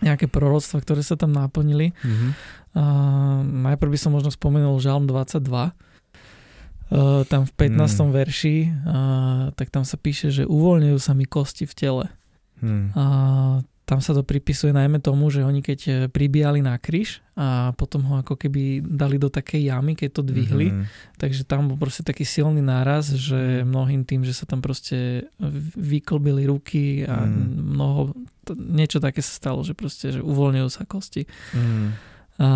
nejaké 0.00 0.32
proroctva, 0.32 0.80
ktoré 0.80 1.04
sa 1.04 1.18
tam 1.20 1.36
naplnili. 1.36 1.92
Mm-hmm. 1.92 2.30
Uh, 2.72 3.44
najprv 3.68 3.90
by 3.92 3.98
som 4.00 4.16
možno 4.16 4.32
spomenul 4.32 4.80
Žalm 4.80 5.04
22. 5.04 5.44
Uh, 6.90 7.22
tam 7.28 7.44
v 7.44 7.52
15. 7.54 7.76
Mm. 7.76 8.10
verši, 8.10 8.56
uh, 8.66 9.44
tak 9.54 9.68
tam 9.68 9.84
sa 9.84 10.00
píše, 10.00 10.32
že 10.32 10.48
uvoľňujú 10.48 10.98
sa 10.98 11.12
mi 11.12 11.28
kosti 11.28 11.68
v 11.68 11.74
tele. 11.76 12.04
Hmm. 12.60 12.92
A 12.94 13.04
tam 13.90 13.98
sa 13.98 14.14
to 14.14 14.22
pripisuje 14.22 14.70
najmä 14.70 15.02
tomu, 15.02 15.34
že 15.34 15.42
oni 15.42 15.66
keď 15.66 15.80
e, 15.82 15.92
pribíjali 16.06 16.62
na 16.62 16.78
kryš 16.78 17.18
a 17.34 17.74
potom 17.74 18.06
ho 18.06 18.22
ako 18.22 18.38
keby 18.38 18.86
dali 18.86 19.18
do 19.18 19.26
takej 19.26 19.66
jamy, 19.66 19.98
keď 19.98 20.10
to 20.14 20.22
dvihli, 20.22 20.70
mm-hmm. 20.70 21.18
takže 21.18 21.42
tam 21.42 21.66
bol 21.66 21.74
proste 21.74 22.06
taký 22.06 22.22
silný 22.22 22.62
náraz, 22.62 23.10
že 23.10 23.66
mnohým 23.66 24.06
tým, 24.06 24.22
že 24.22 24.30
sa 24.30 24.46
tam 24.46 24.62
proste 24.62 25.26
vyklbili 25.74 26.46
ruky 26.46 27.02
a 27.02 27.26
mm. 27.26 27.74
mnoho, 27.74 28.14
to, 28.46 28.54
niečo 28.54 29.02
také 29.02 29.26
sa 29.26 29.34
stalo, 29.34 29.66
že 29.66 29.74
proste, 29.74 30.14
že 30.14 30.22
uvoľňujú 30.22 30.68
sa 30.70 30.86
kosti. 30.86 31.26
Mm. 31.50 31.88
A 32.38 32.48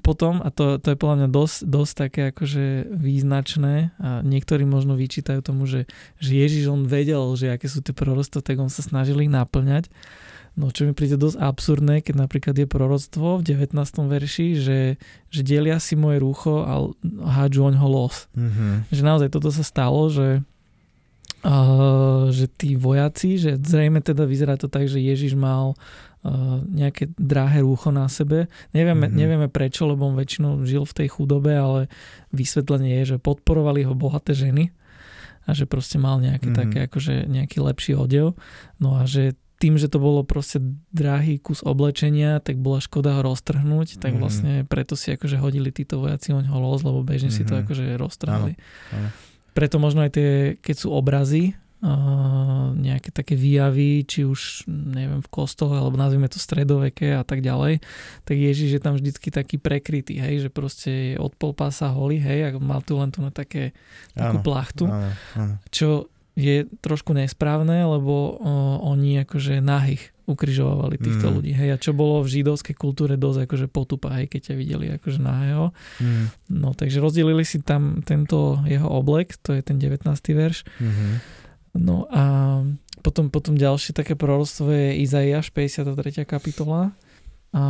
potom, 0.00 0.40
a 0.40 0.48
to, 0.48 0.80
to 0.80 0.94
je 0.94 1.00
podľa 1.00 1.16
mňa 1.24 1.28
dosť, 1.28 1.56
dosť 1.68 1.92
také 1.92 2.20
akože 2.32 2.88
význačné 2.88 3.92
a 4.00 4.24
niektorí 4.24 4.64
možno 4.64 4.96
vyčítajú 4.96 5.44
tomu, 5.44 5.68
že, 5.68 5.84
že 6.16 6.32
Ježiš 6.32 6.72
on 6.72 6.88
vedel, 6.88 7.20
že 7.36 7.52
aké 7.52 7.68
sú 7.68 7.84
tie 7.84 7.92
proroctva, 7.92 8.40
tak 8.40 8.56
on 8.56 8.72
sa 8.72 8.80
snažil 8.80 9.20
ich 9.20 9.28
naplňať. 9.28 9.92
No 10.52 10.68
čo 10.68 10.84
mi 10.84 10.92
príde 10.92 11.16
dosť 11.16 11.40
absurdné, 11.40 12.04
keď 12.04 12.28
napríklad 12.28 12.52
je 12.56 12.68
proroctvo 12.68 13.40
v 13.40 13.42
19. 13.56 13.72
verši, 14.04 14.48
že, 14.60 14.80
že 15.32 15.40
delia 15.40 15.80
si 15.80 15.96
moje 15.96 16.20
rúcho 16.20 16.60
a 16.60 16.92
hádžu 17.24 17.72
oň 17.72 17.74
ho 17.80 17.88
los. 17.88 18.28
Mm-hmm. 18.36 18.92
Že 18.92 19.02
naozaj 19.04 19.28
toto 19.32 19.48
sa 19.52 19.64
stalo, 19.64 20.08
že 20.08 20.44
Uh, 21.42 22.30
že 22.30 22.46
tí 22.46 22.78
vojaci, 22.78 23.34
že 23.34 23.58
zrejme 23.58 23.98
teda 23.98 24.30
vyzerá 24.30 24.54
to 24.54 24.70
tak, 24.70 24.86
že 24.86 25.02
Ježiš 25.02 25.34
mal 25.34 25.74
nejaké 26.70 27.10
drahé 27.18 27.66
rúcho 27.66 27.90
na 27.90 28.06
sebe. 28.06 28.46
Nevieme, 28.70 29.10
mm-hmm. 29.10 29.18
nevieme 29.18 29.48
prečo, 29.50 29.90
lebo 29.90 30.06
on 30.06 30.14
väčšinou 30.14 30.62
žil 30.62 30.86
v 30.86 30.96
tej 31.02 31.08
chudobe, 31.18 31.50
ale 31.50 31.80
vysvetlenie 32.30 33.02
je, 33.02 33.14
že 33.14 33.16
podporovali 33.18 33.82
ho 33.82 33.94
bohaté 33.98 34.30
ženy 34.30 34.70
a 35.42 35.50
že 35.50 35.66
proste 35.66 35.98
mal 35.98 36.22
nejaké 36.22 36.54
mm-hmm. 36.54 36.62
také, 36.62 36.78
akože 36.86 37.14
nejaký 37.26 37.58
lepší 37.58 37.92
odev. 37.98 38.38
No 38.78 39.02
a 39.02 39.10
že 39.10 39.34
tým, 39.58 39.78
že 39.78 39.90
to 39.90 40.02
bolo 40.02 40.22
proste 40.26 40.62
drahý 40.90 41.38
kus 41.38 41.62
oblečenia, 41.62 42.42
tak 42.42 42.58
bola 42.58 42.82
škoda 42.82 43.18
ho 43.18 43.22
roztrhnúť, 43.26 43.98
tak 43.98 44.14
mm-hmm. 44.14 44.22
vlastne 44.22 44.52
preto 44.66 44.94
si 44.94 45.14
akože 45.14 45.38
hodili 45.38 45.74
títo 45.74 46.02
vojaci 46.02 46.34
oň 46.34 46.50
ho 46.50 46.58
los, 46.58 46.82
lebo 46.86 47.02
bežne 47.02 47.30
mm-hmm. 47.30 47.46
si 47.46 47.50
to 47.50 47.54
mhm. 47.58 47.60
akože 47.66 47.84
roztrhali. 47.98 48.52
Áno, 48.54 49.06
áno. 49.06 49.08
Preto 49.52 49.76
možno 49.76 50.06
aj 50.06 50.10
tie, 50.14 50.30
keď 50.58 50.76
sú 50.78 50.88
obrazy, 50.94 51.58
nejaké 52.78 53.10
také 53.10 53.34
výjavy, 53.34 54.06
či 54.06 54.22
už 54.22 54.70
neviem 54.70 55.18
v 55.18 55.32
kostole, 55.34 55.74
alebo 55.74 55.98
nazvime 55.98 56.30
to 56.30 56.38
stredoveké 56.38 57.18
a 57.18 57.26
tak 57.26 57.42
ďalej, 57.42 57.82
tak 58.22 58.36
Ježiš 58.38 58.78
je 58.78 58.80
tam 58.80 58.94
vždycky 58.94 59.34
taký 59.34 59.58
prekrytý, 59.58 60.22
hej, 60.22 60.46
že 60.46 60.48
proste 60.48 60.90
je 60.90 61.14
od 61.18 61.34
pol 61.34 61.50
pása 61.58 61.90
holý, 61.90 62.22
hej, 62.22 62.38
a 62.46 62.48
mal 62.62 62.86
tu 62.86 62.94
len 63.02 63.10
tu 63.10 63.18
na 63.18 63.34
také, 63.34 63.74
takú 64.14 64.38
áno, 64.38 64.46
plachtu, 64.46 64.84
áno, 64.86 65.10
áno. 65.34 65.54
čo 65.74 66.06
je 66.32 66.64
trošku 66.80 67.12
nesprávne, 67.12 67.84
lebo 67.84 68.38
uh, 68.38 68.78
oni 68.86 69.26
akože 69.26 69.60
nahých 69.60 70.14
ukrižovali 70.24 70.96
týchto 70.96 71.28
mm. 71.28 71.34
ľudí. 71.34 71.52
Hej, 71.52 71.68
a 71.74 71.82
čo 71.82 71.92
bolo 71.92 72.22
v 72.22 72.40
židovskej 72.40 72.78
kultúre 72.78 73.18
dosť 73.18 73.50
akože 73.50 73.66
potupa, 73.68 74.16
hej, 74.16 74.30
keď 74.30 74.40
ťa 74.48 74.54
videli 74.54 74.86
akože 74.96 75.18
nahého. 75.20 75.74
Mm. 75.98 76.30
No, 76.62 76.72
takže 76.72 77.02
rozdelili 77.02 77.42
si 77.44 77.60
tam 77.60 78.00
tento 78.06 78.62
jeho 78.64 78.86
oblek, 78.86 79.34
to 79.42 79.52
je 79.52 79.60
ten 79.60 79.76
19. 79.76 80.08
verš. 80.32 80.64
Mm-hmm. 80.78 81.41
No 81.72 82.04
a 82.12 82.22
potom, 83.00 83.32
potom 83.32 83.56
ďalšie 83.56 83.96
také 83.96 84.14
proroctvo 84.14 84.70
je 84.70 85.02
Izaiáš, 85.02 85.50
53. 85.50 86.22
kapitola. 86.28 86.92
A 87.52 87.64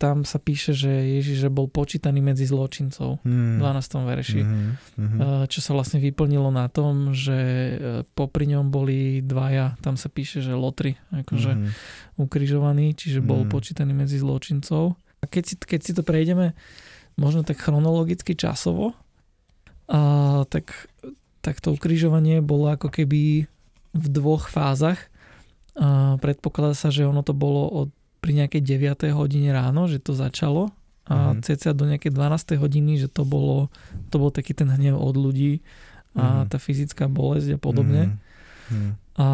tam 0.00 0.24
sa 0.24 0.40
píše, 0.40 0.72
že 0.72 0.88
Ježiš 0.88 1.52
bol 1.52 1.68
počítaný 1.68 2.24
medzi 2.24 2.48
zločincov 2.48 3.20
hmm. 3.20 3.60
v 3.60 3.60
12. 3.60 4.08
verši. 4.08 4.40
Hmm. 4.40 4.80
Hmm. 4.96 5.44
Čo 5.52 5.60
sa 5.60 5.76
vlastne 5.76 6.00
vyplnilo 6.00 6.48
na 6.48 6.72
tom, 6.72 7.12
že 7.12 7.36
e, 7.36 7.72
popri 8.16 8.48
ňom 8.48 8.72
boli 8.72 9.20
dvaja, 9.20 9.76
tam 9.84 10.00
sa 10.00 10.08
píše, 10.08 10.40
že 10.40 10.56
lotri, 10.56 10.96
akože 11.12 11.52
hmm. 11.52 11.68
ukrižovaní, 12.24 12.96
čiže 12.96 13.20
bol 13.20 13.44
hmm. 13.44 13.52
počítaný 13.52 13.92
medzi 13.92 14.16
zločincov. 14.16 14.96
A 15.20 15.28
keď 15.28 15.44
si, 15.44 15.54
keď 15.60 15.80
si 15.84 15.92
to 15.92 16.00
prejdeme 16.00 16.56
možno 17.20 17.44
tak 17.44 17.60
chronologicky 17.60 18.32
časovo, 18.32 18.96
a, 19.92 20.40
tak, 20.48 20.88
tak 21.42 21.58
to 21.58 21.74
ukrižovanie 21.74 22.38
bolo 22.40 22.70
ako 22.70 22.88
keby 22.88 23.50
v 23.92 24.06
dvoch 24.08 24.48
fázach. 24.48 25.10
A 25.76 26.16
predpokladá 26.22 26.78
sa, 26.78 26.88
že 26.88 27.04
ono 27.04 27.20
to 27.26 27.34
bolo 27.36 27.68
od 27.68 27.88
pri 28.22 28.38
nejakej 28.38 28.62
9. 28.62 29.10
hodine 29.18 29.50
ráno, 29.50 29.90
že 29.90 29.98
to 29.98 30.14
začalo 30.14 30.70
a 31.10 31.34
mm-hmm. 31.34 31.42
cca 31.42 31.74
do 31.74 31.84
nejakej 31.90 32.14
12. 32.14 32.62
hodiny, 32.62 32.92
že 33.02 33.10
to 33.10 33.26
bolo, 33.26 33.66
to 34.14 34.22
bol 34.22 34.30
taký 34.30 34.54
ten 34.54 34.70
hnev 34.70 34.94
od 34.94 35.18
ľudí 35.18 35.58
a 36.14 36.46
mm-hmm. 36.46 36.48
tá 36.54 36.62
fyzická 36.62 37.10
bolesť 37.10 37.56
a 37.56 37.58
podobne. 37.58 38.14
Mm-hmm. 38.70 38.90
A, 39.18 39.28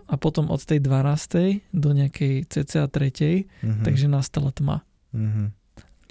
a 0.00 0.14
potom 0.16 0.48
od 0.48 0.58
tej 0.64 0.80
12. 0.80 1.60
do 1.76 1.90
nejakej 1.92 2.48
cca 2.48 2.88
3. 2.88 2.88
Mm-hmm. 2.88 3.84
takže 3.84 4.08
nastala 4.08 4.50
tma. 4.56 4.80
Mm-hmm. 5.12 5.46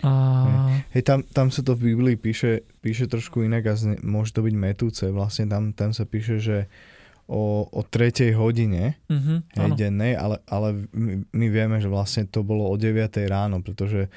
A... 0.03 0.11
Hej, 0.95 1.03
tam, 1.03 1.19
tam 1.27 1.47
sa 1.51 1.61
to 1.61 1.75
v 1.75 1.93
Biblii 1.93 2.15
píše, 2.15 2.63
píše 2.79 3.05
trošku 3.05 3.43
inak 3.43 3.67
a 3.67 3.73
zne, 3.75 3.99
môže 4.01 4.31
to 4.31 4.45
byť 4.45 4.55
metúce. 4.55 5.03
Vlastne 5.11 5.47
tam, 5.51 5.75
tam 5.75 5.91
sa 5.91 6.07
píše, 6.07 6.39
že 6.39 6.57
o, 7.29 7.69
o 7.69 7.81
tretej 7.85 8.33
hodine 8.33 8.97
mm-hmm, 9.05 9.37
hej, 9.53 9.71
dennej, 9.77 10.13
ale, 10.17 10.41
ale 10.49 10.89
my, 10.89 11.29
my 11.29 11.47
vieme, 11.53 11.77
že 11.77 11.85
vlastne 11.85 12.25
to 12.25 12.41
bolo 12.41 12.65
o 12.65 12.75
9 12.75 12.97
ráno, 13.29 13.61
pretože 13.61 14.09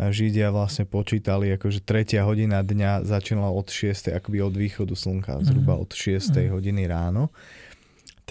Židia 0.00 0.48
vlastne 0.48 0.88
počítali, 0.88 1.52
akože 1.52 1.84
tretia 1.84 2.24
hodina 2.24 2.64
dňa 2.64 3.04
začínala 3.04 3.52
od 3.52 3.68
6. 3.68 4.08
akoby 4.16 4.40
od 4.40 4.54
východu 4.56 4.96
slnka, 4.96 5.44
zhruba 5.44 5.76
mhm. 5.76 5.82
od 5.84 5.90
6. 5.92 6.32
Mm-hmm. 6.32 6.48
hodiny 6.56 6.82
ráno. 6.88 7.28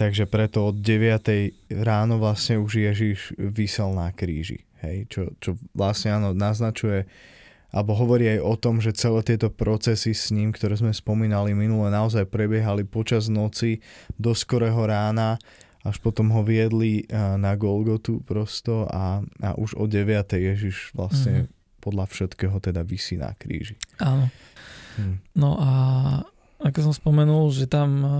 Takže 0.00 0.24
preto 0.24 0.72
od 0.72 0.80
9. 0.80 1.76
ráno 1.84 2.16
vlastne 2.16 2.56
už 2.56 2.80
Ježiš 2.80 3.36
vysel 3.36 3.92
na 3.92 4.08
kríži. 4.16 4.64
Hej, 4.80 5.12
čo, 5.12 5.22
čo 5.44 5.60
vlastne 5.76 6.16
áno, 6.16 6.32
naznačuje 6.32 7.04
alebo 7.70 7.94
hovorí 7.94 8.26
aj 8.26 8.40
o 8.42 8.54
tom, 8.58 8.82
že 8.82 8.96
celé 8.98 9.22
tieto 9.22 9.46
procesy 9.46 10.10
s 10.10 10.34
ním, 10.34 10.50
ktoré 10.50 10.74
sme 10.74 10.90
spomínali 10.90 11.54
minule, 11.54 11.86
naozaj 11.86 12.26
prebiehali 12.26 12.82
počas 12.82 13.30
noci 13.30 13.78
do 14.18 14.34
skorého 14.34 14.82
rána, 14.90 15.38
až 15.86 16.02
potom 16.02 16.34
ho 16.34 16.42
viedli 16.42 17.06
eh, 17.06 17.14
na 17.38 17.54
Golgotu 17.54 18.24
prosto 18.26 18.90
a, 18.90 19.22
a 19.22 19.48
už 19.54 19.78
o 19.78 19.86
9. 19.86 20.02
Ježiš 20.34 20.96
vlastne 20.98 21.46
mm-hmm. 21.46 21.78
podľa 21.78 22.04
všetkého 22.10 22.56
teda 22.58 22.82
vysí 22.82 23.14
na 23.14 23.36
kríži. 23.38 23.78
Áno. 24.02 24.26
Hm. 24.98 25.16
No 25.38 25.54
a 25.62 25.70
ako 26.58 26.90
som 26.90 26.94
spomenul, 26.96 27.54
že 27.54 27.70
tam 27.70 27.90
eh, 28.02 28.10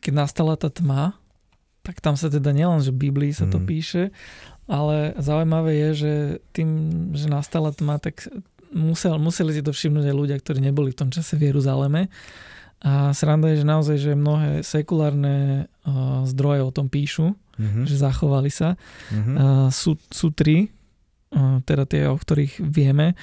keď 0.00 0.12
nastala 0.26 0.54
tá 0.58 0.70
tma, 0.70 1.14
tak 1.84 2.00
tam 2.00 2.16
sa 2.16 2.32
teda 2.32 2.50
nielen, 2.56 2.80
že 2.80 2.90
v 2.90 3.12
Biblii 3.12 3.32
sa 3.36 3.44
to 3.44 3.60
mm. 3.60 3.66
píše, 3.68 4.02
ale 4.64 5.12
zaujímavé 5.20 5.76
je, 5.76 5.90
že 5.92 6.12
tým, 6.56 6.68
že 7.12 7.28
nastala 7.28 7.68
tma, 7.76 8.00
tak 8.00 8.24
musel, 8.72 9.20
museli 9.20 9.52
si 9.52 9.62
to 9.62 9.76
všimnúť 9.76 10.08
aj 10.08 10.16
ľudia, 10.16 10.36
ktorí 10.40 10.64
neboli 10.64 10.96
v 10.96 10.98
tom 11.04 11.10
čase 11.12 11.36
v 11.36 11.52
Jeruzaleme. 11.52 12.08
A 12.84 13.16
sranda 13.16 13.48
je, 13.52 13.64
že 13.64 13.66
naozaj, 13.68 13.96
že 13.96 14.12
mnohé 14.12 14.60
sekulárne 14.60 15.68
uh, 15.88 16.24
zdroje 16.28 16.60
o 16.64 16.74
tom 16.74 16.92
píšu, 16.92 17.32
mm-hmm. 17.32 17.84
že 17.88 17.96
zachovali 17.96 18.52
sa. 18.52 18.76
Mm-hmm. 19.08 19.34
Uh, 19.36 19.68
sú, 19.72 19.96
sú 20.12 20.32
tri, 20.32 20.68
uh, 21.32 21.64
teda 21.64 21.88
tie, 21.88 22.02
o 22.08 22.16
ktorých 22.16 22.60
vieme. 22.60 23.16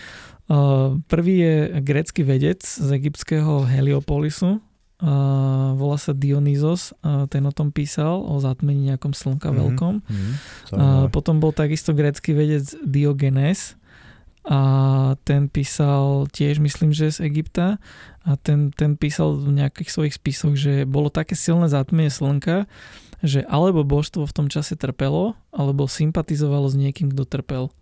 Uh, 0.50 0.98
prvý 1.06 1.46
je 1.46 1.56
grecký 1.86 2.26
vedec 2.26 2.66
z 2.66 2.90
egyptského 2.90 3.70
Heliopolisu, 3.70 4.62
Uh, 5.02 5.74
volá 5.82 5.98
sa 5.98 6.14
Dionyzos, 6.14 6.94
uh, 7.02 7.26
ten 7.26 7.42
o 7.50 7.50
tom 7.50 7.74
písal, 7.74 8.22
o 8.22 8.38
zatmení 8.38 8.94
nejakom 8.94 9.18
slnka 9.18 9.50
mm-hmm. 9.50 9.62
veľkom. 9.66 9.94
Mm-hmm. 10.06 10.34
Uh, 10.78 11.10
potom 11.10 11.42
bol 11.42 11.50
takisto 11.50 11.98
grécky 11.98 12.38
vedec 12.38 12.70
Diogenes 12.86 13.82
a 14.46 14.62
ten 15.26 15.50
písal 15.50 16.30
tiež, 16.30 16.62
myslím, 16.62 16.94
že 16.94 17.18
z 17.18 17.34
Egypta 17.34 17.82
a 18.22 18.38
ten, 18.38 18.70
ten 18.70 18.94
písal 18.94 19.42
v 19.42 19.66
nejakých 19.66 19.90
svojich 19.90 20.14
spisoch, 20.22 20.54
že 20.54 20.86
bolo 20.86 21.10
také 21.10 21.34
silné 21.34 21.66
zatmenie 21.66 22.14
slnka, 22.14 22.70
že 23.26 23.42
alebo 23.50 23.82
božstvo 23.82 24.30
v 24.30 24.36
tom 24.38 24.48
čase 24.54 24.78
trpelo, 24.78 25.34
alebo 25.50 25.90
sympatizovalo 25.90 26.70
s 26.70 26.78
niekým, 26.78 27.10
kto 27.14 27.26
trpel. 27.26 27.74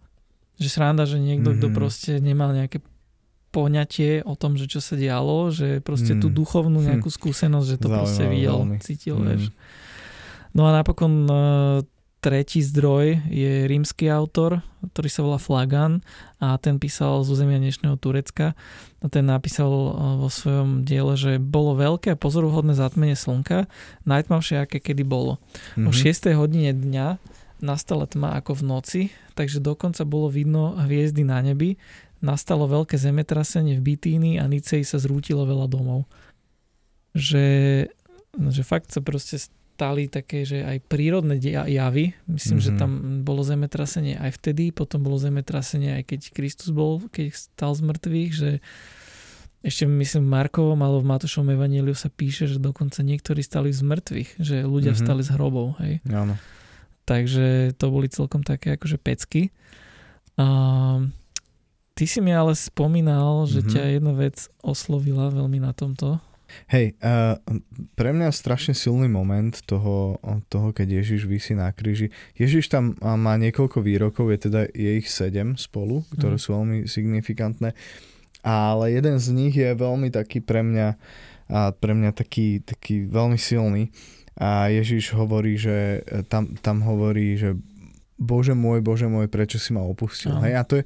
Že 0.55 0.67
sranda, 0.71 1.03
že 1.03 1.19
niekto, 1.19 1.51
mm-hmm. 1.51 1.63
kto 1.63 1.67
proste 1.75 2.11
nemal 2.23 2.55
nejaké 2.55 2.79
poňatie 3.49 4.21
o 4.25 4.37
tom, 4.37 4.55
že 4.55 4.69
čo 4.69 4.79
sa 4.81 4.93
dialo, 4.93 5.49
že 5.49 5.81
proste 5.81 6.13
mm. 6.13 6.21
tú 6.21 6.27
duchovnú 6.29 6.79
hm. 6.81 6.85
nejakú 6.93 7.09
skúsenosť, 7.09 7.67
že 7.67 7.77
to 7.81 7.87
Zaujímavé, 7.89 7.99
proste 8.05 8.23
videl, 8.29 8.57
veľmi. 8.61 8.77
cítil, 8.81 9.15
mm. 9.17 9.25
vieš. 9.25 9.43
No 10.53 10.65
a 10.65 10.71
napokon 10.73 11.13
uh, 11.29 11.37
tretí 12.19 12.59
zdroj 12.59 13.21
je 13.31 13.69
rímsky 13.69 14.11
autor, 14.11 14.59
ktorý 14.81 15.09
sa 15.09 15.21
volá 15.23 15.39
Flagan 15.39 16.03
a 16.41 16.59
ten 16.59 16.81
písal 16.81 17.23
z 17.23 17.31
územia 17.31 17.61
dnešného 17.61 17.95
Turecka. 17.95 18.57
A 18.99 19.07
ten 19.07 19.23
napísal 19.23 19.69
uh, 19.69 19.93
vo 20.19 20.29
svojom 20.29 20.83
diele, 20.83 21.15
že 21.15 21.39
bolo 21.39 21.79
veľké 21.79 22.13
a 22.13 22.19
pozoruhodné 22.19 22.75
zatmenie 22.75 23.15
slnka, 23.15 23.71
najtmavšie 24.03 24.67
aké 24.67 24.83
kedy 24.83 25.07
bolo. 25.07 25.39
Mm-hmm. 25.79 25.87
O 25.87 25.91
6. 25.95 26.33
hodine 26.35 26.75
dňa 26.75 27.07
nastala 27.59 28.07
tma 28.07 28.39
ako 28.39 28.59
v 28.59 28.63
noci, 28.63 29.01
takže 29.35 29.59
dokonca 29.59 30.03
bolo 30.07 30.31
vidno 30.31 30.75
hviezdy 30.79 31.27
na 31.27 31.43
nebi. 31.43 31.75
Nastalo 32.19 32.67
veľké 32.67 32.99
zemetrasenie 32.99 33.79
v 33.79 33.95
Bitíni 33.95 34.31
a 34.38 34.47
Nicei 34.47 34.83
sa 34.83 34.99
zrútilo 34.99 35.47
veľa 35.47 35.71
domov. 35.71 36.03
Že, 37.15 37.47
že 38.35 38.61
fakt 38.67 38.91
sa 38.91 38.99
proste 38.99 39.39
stali 39.79 40.11
také, 40.11 40.43
že 40.43 40.59
aj 40.59 40.91
prírodné 40.91 41.39
javy. 41.39 42.11
Myslím, 42.27 42.59
mm-hmm. 42.59 42.67
že 42.67 42.71
mhm. 42.75 42.79
tam 42.79 42.91
bolo 43.23 43.47
zemetrasenie 43.47 44.19
aj 44.19 44.35
vtedy, 44.35 44.75
potom 44.75 44.99
bolo 44.99 45.15
zemetrasenie 45.15 45.95
aj 45.95 46.03
keď 46.11 46.19
Kristus 46.35 46.75
bol, 46.75 46.99
keď 47.07 47.31
stal 47.31 47.71
z 47.71 47.88
mŕtvych, 47.88 48.31
že 48.35 48.51
ešte 49.59 49.83
myslím 49.88 50.27
v 50.27 50.33
Markovom 50.39 50.79
alebo 50.83 51.03
v 51.03 51.11
Matúšovom 51.15 51.51
evaníliu 51.55 51.91
sa 51.91 52.07
píše, 52.07 52.47
že 52.47 52.63
dokonca 52.63 53.03
niektorí 53.03 53.43
stali 53.43 53.75
z 53.75 53.83
mŕtvych, 53.83 54.29
že 54.39 54.63
ľudia 54.63 54.95
mm-hmm. 54.95 54.99
vstali 54.99 55.21
z 55.23 55.29
hrobov. 55.35 55.79
Hej. 55.83 56.03
Áno. 56.11 56.35
Takže 57.03 57.75
to 57.75 57.85
boli 57.91 58.07
celkom 58.11 58.43
také 58.43 58.75
akože 58.79 58.99
pecky. 58.99 59.51
A, 60.39 60.47
ty 61.99 62.07
si 62.07 62.23
mi 62.23 62.31
ale 62.31 62.55
spomínal, 62.55 63.43
že 63.43 63.59
mm-hmm. 63.59 63.73
ťa 63.75 63.83
jedna 63.99 64.13
vec 64.15 64.47
oslovila 64.63 65.27
veľmi 65.35 65.59
na 65.59 65.75
tomto. 65.75 66.23
Hej, 66.71 66.97
uh, 67.03 67.37
pre 67.93 68.15
mňa 68.15 68.31
strašne 68.31 68.73
silný 68.73 69.11
moment 69.11 69.53
toho, 69.67 70.17
toho, 70.47 70.71
keď 70.71 71.03
Ježiš 71.03 71.27
vysí 71.27 71.53
na 71.53 71.69
kríži. 71.69 72.09
Ježiš 72.39 72.71
tam 72.71 72.95
má 73.03 73.35
niekoľko 73.35 73.83
výrokov, 73.83 74.31
je 74.31 74.49
teda 74.49 74.65
je 74.71 74.91
ich 74.97 75.11
sedem 75.11 75.59
spolu, 75.59 76.07
ktoré 76.15 76.39
mm. 76.39 76.41
sú 76.41 76.49
veľmi 76.55 76.77
signifikantné, 76.87 77.75
ale 78.41 78.95
jeden 78.95 79.19
z 79.19 79.27
nich 79.35 79.53
je 79.53 79.75
veľmi 79.75 80.09
taký 80.09 80.39
pre 80.41 80.63
mňa, 80.63 80.87
a 81.51 81.69
pre 81.75 81.93
mňa 81.93 82.15
taký, 82.15 82.63
taký 82.63 83.05
veľmi 83.05 83.37
silný. 83.37 83.91
A 84.39 84.71
Ježiš 84.71 85.11
hovorí, 85.13 85.59
že 85.59 86.01
tam, 86.31 86.55
tam 86.63 86.79
hovorí, 86.81 87.35
že 87.35 87.59
Bože 88.15 88.55
môj, 88.55 88.79
Bože 88.79 89.05
môj, 89.05 89.27
prečo 89.27 89.59
si 89.59 89.75
ma 89.75 89.83
opustil. 89.83 90.31
Hej, 90.39 90.53
a 90.55 90.63
to 90.63 90.73
je, 90.79 90.83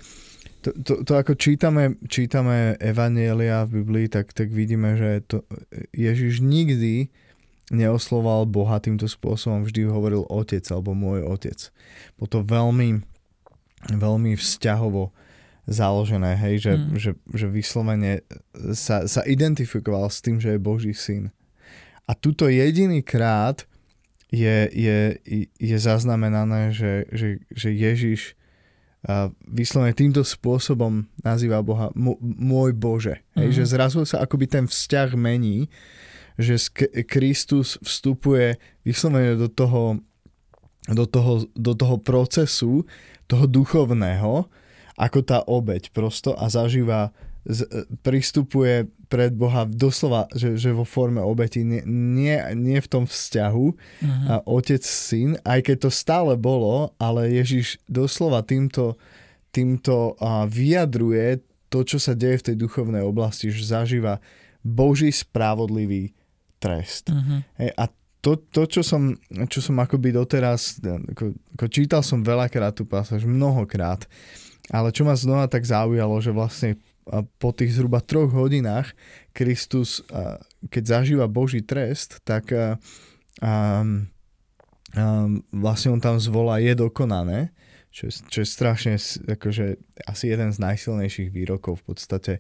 to, 0.64 0.72
to, 0.72 0.94
to 1.04 1.14
ako 1.20 1.36
čítame, 1.36 2.00
čítame 2.08 2.80
Evanielia 2.80 3.68
v 3.68 3.84
Biblii, 3.84 4.08
tak, 4.08 4.32
tak 4.32 4.50
vidíme, 4.50 4.96
že 4.96 5.20
to 5.28 5.44
Ježiš 5.92 6.40
nikdy 6.40 7.12
neosloval 7.72 8.48
Boha 8.48 8.80
týmto 8.80 9.12
spôsobom, 9.12 9.68
vždy 9.68 9.88
hovoril 9.92 10.24
otec 10.32 10.64
alebo 10.72 10.96
môj 10.96 11.28
otec. 11.28 11.60
Bolo 12.16 12.30
to 12.32 12.40
veľmi, 12.44 12.90
veľmi 13.92 14.34
vzťahovo 14.40 15.12
založené, 15.68 16.36
hej, 16.36 16.56
že, 16.60 16.74
mm. 16.76 16.88
že, 17.00 17.12
že 17.32 17.48
vyslovene 17.48 18.24
sa, 18.76 19.08
sa 19.08 19.22
identifikoval 19.24 20.12
s 20.12 20.20
tým, 20.20 20.40
že 20.40 20.56
je 20.56 20.60
Boží 20.60 20.92
syn. 20.92 21.32
A 22.04 22.16
tuto 22.20 22.52
jediný 22.52 23.00
krát 23.00 23.64
je, 24.28 24.68
je, 24.68 25.00
je 25.56 25.78
zaznamenané, 25.80 26.76
že, 26.76 27.08
že, 27.16 27.40
že 27.48 27.70
Ježiš 27.72 28.36
vyslovene 29.52 29.92
týmto 29.92 30.24
spôsobom 30.24 31.04
nazýva 31.28 31.60
Boha 31.60 31.92
môj 32.24 32.72
Bože. 32.72 33.20
Mm-hmm. 33.20 33.38
Hej, 33.40 33.50
mhm. 33.52 33.56
že 33.60 33.64
zrazu 33.68 34.00
sa 34.08 34.24
akoby 34.24 34.46
ten 34.48 34.66
vzťah 34.68 35.10
mení, 35.20 35.68
že 36.40 36.58
Kristus 37.06 37.78
vstupuje 37.84 38.58
vyslovene 38.82 39.38
do 39.38 39.52
toho, 39.52 40.02
do 40.90 41.06
toho, 41.06 41.46
do 41.54 41.74
toho 41.78 41.96
procesu, 42.02 42.88
toho 43.30 43.46
duchovného, 43.46 44.50
ako 44.98 45.20
tá 45.22 45.46
obeď 45.46 45.94
prosto 45.94 46.34
a 46.38 46.50
zažíva 46.50 47.14
z, 47.44 47.66
e, 47.66 47.86
pristupuje 48.02 48.88
pred 49.14 49.30
Boha 49.30 49.70
doslova, 49.70 50.26
že, 50.34 50.58
že 50.58 50.74
vo 50.74 50.82
forme 50.82 51.22
obeti, 51.22 51.62
nie, 51.62 51.86
nie, 51.86 52.34
nie 52.58 52.82
v 52.82 52.90
tom 52.90 53.06
vzťahu 53.06 53.66
uh-huh. 53.70 54.26
a 54.26 54.36
otec, 54.50 54.82
syn, 54.82 55.38
aj 55.46 55.70
keď 55.70 55.86
to 55.86 55.90
stále 55.94 56.34
bolo, 56.34 56.90
ale 56.98 57.30
Ježiš 57.30 57.78
doslova 57.86 58.42
týmto, 58.42 58.98
týmto 59.54 60.18
a 60.18 60.50
vyjadruje 60.50 61.46
to, 61.70 61.86
čo 61.86 62.02
sa 62.02 62.18
deje 62.18 62.42
v 62.42 62.46
tej 62.50 62.56
duchovnej 62.58 63.06
oblasti, 63.06 63.54
že 63.54 63.70
zažíva 63.70 64.18
Boží 64.66 65.14
spravodlivý 65.14 66.18
trest. 66.58 67.14
Uh-huh. 67.14 67.46
Hej, 67.62 67.70
a 67.78 67.86
to, 68.18 68.42
to 68.50 68.66
čo, 68.66 68.82
som, 68.82 69.14
čo 69.46 69.62
som 69.62 69.78
akoby 69.78 70.10
doteraz, 70.10 70.82
ako, 70.82 71.38
ako 71.54 71.66
čítal 71.70 72.02
som 72.02 72.26
veľakrát 72.26 72.74
tú 72.74 72.90
pasáž, 72.90 73.30
mnohokrát, 73.30 74.10
ale 74.74 74.90
čo 74.90 75.06
ma 75.06 75.14
znova 75.14 75.46
tak 75.46 75.70
zaujalo, 75.70 76.18
že 76.18 76.34
vlastne 76.34 76.82
po 77.38 77.50
tých 77.52 77.76
zhruba 77.76 78.00
troch 78.00 78.32
hodinách 78.32 78.96
Kristus, 79.36 80.04
keď 80.72 80.84
zažíva 80.84 81.28
Boží 81.28 81.60
trest, 81.60 82.24
tak 82.24 82.52
um, 82.52 84.08
um, 84.96 85.44
vlastne 85.52 85.92
on 85.92 86.02
tam 86.02 86.18
zvolá 86.18 86.64
je 86.64 86.74
dokonané, 86.78 87.52
čo 87.94 88.10
je, 88.10 88.14
čo 88.30 88.38
je 88.42 88.48
strašne 88.48 88.94
akože 89.30 89.78
asi 90.08 90.34
jeden 90.34 90.50
z 90.50 90.58
najsilnejších 90.58 91.30
výrokov 91.30 91.84
v 91.84 91.94
podstate 91.94 92.34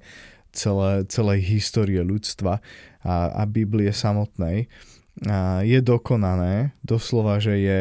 celé, 0.49 1.06
celej 1.10 1.39
histórie 1.45 2.02
ľudstva 2.02 2.62
a, 3.04 3.15
a 3.34 3.43
Biblie 3.45 3.93
samotnej. 3.93 4.71
A 5.30 5.62
je 5.62 5.78
dokonané, 5.78 6.73
doslova, 6.82 7.38
že 7.38 7.62
je 7.62 7.80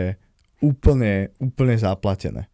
úplne, 0.61 1.33
úplne 1.41 1.81
zaplatené 1.81 2.52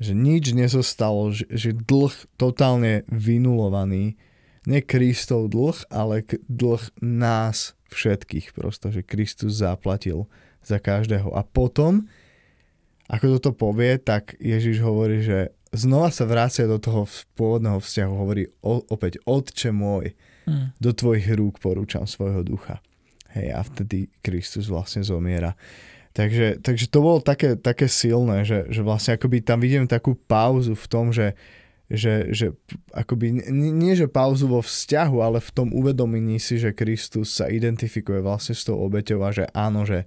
že 0.00 0.16
nič 0.16 0.56
nezostalo, 0.56 1.28
že, 1.30 1.44
že 1.52 1.76
dlh 1.76 2.12
totálne 2.40 3.04
vynulovaný, 3.12 4.16
nie 4.64 4.80
Kristov 4.80 5.52
dlh, 5.52 5.76
ale 5.92 6.24
dlh 6.48 6.82
nás 7.04 7.76
všetkých 7.92 8.56
prosto, 8.56 8.88
že 8.88 9.04
Kristus 9.04 9.60
zaplatil 9.60 10.24
za 10.64 10.80
každého. 10.80 11.32
A 11.36 11.44
potom, 11.44 12.08
ako 13.12 13.36
toto 13.38 13.52
povie, 13.52 14.00
tak 14.00 14.36
Ježiš 14.40 14.80
hovorí, 14.80 15.20
že 15.20 15.52
znova 15.72 16.08
sa 16.08 16.24
vrácia 16.24 16.64
do 16.64 16.80
toho 16.80 17.04
pôvodného 17.36 17.80
vzťahu, 17.80 18.12
hovorí 18.12 18.48
o, 18.64 18.82
opäť, 18.88 19.20
Otče 19.28 19.70
môj, 19.70 20.16
mm. 20.48 20.80
do 20.80 20.90
tvojich 20.96 21.28
rúk 21.36 21.60
porúčam 21.60 22.04
svojho 22.08 22.42
ducha. 22.42 22.80
Hej, 23.30 23.54
a 23.54 23.60
vtedy 23.62 24.10
Kristus 24.24 24.66
vlastne 24.66 25.06
zomiera. 25.06 25.54
Takže, 26.10 26.58
takže 26.58 26.90
to 26.90 26.98
bolo 27.00 27.18
také, 27.22 27.54
také 27.54 27.86
silné, 27.86 28.42
že, 28.42 28.66
že 28.66 28.82
vlastne 28.82 29.14
akoby 29.14 29.46
tam 29.46 29.62
vidím 29.62 29.86
takú 29.86 30.18
pauzu 30.18 30.74
v 30.74 30.86
tom, 30.90 31.14
že, 31.14 31.38
že, 31.86 32.34
že 32.34 32.50
akoby 32.90 33.46
nie, 33.46 33.70
nie 33.70 33.94
že 33.94 34.10
pauzu 34.10 34.50
vo 34.50 34.58
vzťahu, 34.58 35.16
ale 35.22 35.38
v 35.38 35.50
tom 35.54 35.70
uvedomení 35.70 36.42
si, 36.42 36.58
že 36.58 36.74
Kristus 36.74 37.38
sa 37.38 37.46
identifikuje 37.46 38.18
vlastne 38.26 38.58
s 38.58 38.66
tou 38.66 38.82
obeťou 38.82 39.22
a 39.22 39.30
že 39.30 39.46
áno, 39.54 39.86
že 39.86 40.02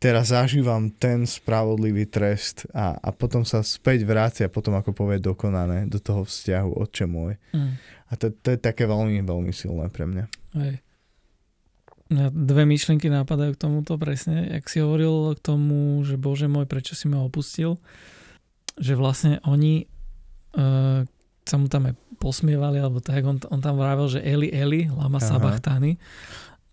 teraz 0.00 0.32
zažívam 0.32 0.88
ten 0.88 1.28
spravodlivý 1.28 2.08
trest 2.08 2.64
a, 2.72 2.96
a 2.96 3.12
potom 3.12 3.44
sa 3.44 3.60
späť 3.60 4.08
vrácia, 4.08 4.48
potom 4.48 4.72
ako 4.80 4.96
povie 4.96 5.20
dokonané 5.20 5.84
do 5.84 6.00
toho 6.00 6.24
vzťahu, 6.24 6.80
otče 6.80 7.04
môj. 7.04 7.36
Mm. 7.52 7.76
A 8.08 8.12
to, 8.16 8.32
to 8.32 8.56
je 8.56 8.58
také 8.58 8.88
veľmi, 8.88 9.20
veľmi 9.20 9.52
silné 9.52 9.92
pre 9.92 10.08
mňa. 10.08 10.24
Hej. 10.56 10.80
Dve 12.10 12.66
myšlienky 12.66 13.06
nápadajú 13.06 13.54
k 13.54 13.62
tomuto 13.62 13.94
presne. 13.94 14.50
Jak 14.50 14.66
si 14.66 14.82
hovoril 14.82 15.38
k 15.38 15.40
tomu, 15.46 16.02
že 16.02 16.18
Bože 16.18 16.50
môj, 16.50 16.66
prečo 16.66 16.98
si 16.98 17.06
ma 17.06 17.22
opustil, 17.22 17.78
že 18.74 18.98
vlastne 18.98 19.38
oni 19.46 19.86
uh, 20.58 21.06
sa 21.46 21.54
mu 21.54 21.70
tam 21.70 21.86
aj 21.86 21.94
posmievali, 22.18 22.82
alebo 22.82 22.98
tak, 22.98 23.22
on, 23.22 23.38
on 23.46 23.62
tam 23.62 23.78
vravel, 23.78 24.10
že 24.10 24.20
Eli, 24.26 24.50
Eli, 24.50 24.90
lama 24.90 25.22
Aha. 25.22 25.28
sabachtani. 25.30 26.02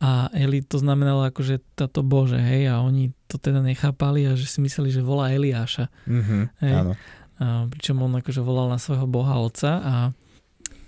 A 0.02 0.30
Eli 0.34 0.62
to 0.66 0.82
znamenalo 0.82 1.26
ako, 1.26 1.42
že 1.42 1.62
táto 1.74 2.02
Bože, 2.02 2.38
hej, 2.38 2.70
a 2.70 2.82
oni 2.82 3.14
to 3.26 3.42
teda 3.42 3.62
nechápali 3.62 4.26
a 4.30 4.38
že 4.38 4.46
si 4.46 4.62
mysleli, 4.62 4.90
že 4.90 5.06
volá 5.06 5.34
Eliáša. 5.34 5.90
Mm-hmm, 6.06 6.42
hej. 6.66 6.74
Áno. 6.74 6.94
A, 7.38 7.66
pričom 7.70 8.02
on 8.02 8.18
akože 8.18 8.42
volal 8.42 8.70
na 8.70 8.78
svojho 8.78 9.06
Boha 9.10 9.38
Otca 9.38 9.72
a, 9.82 9.96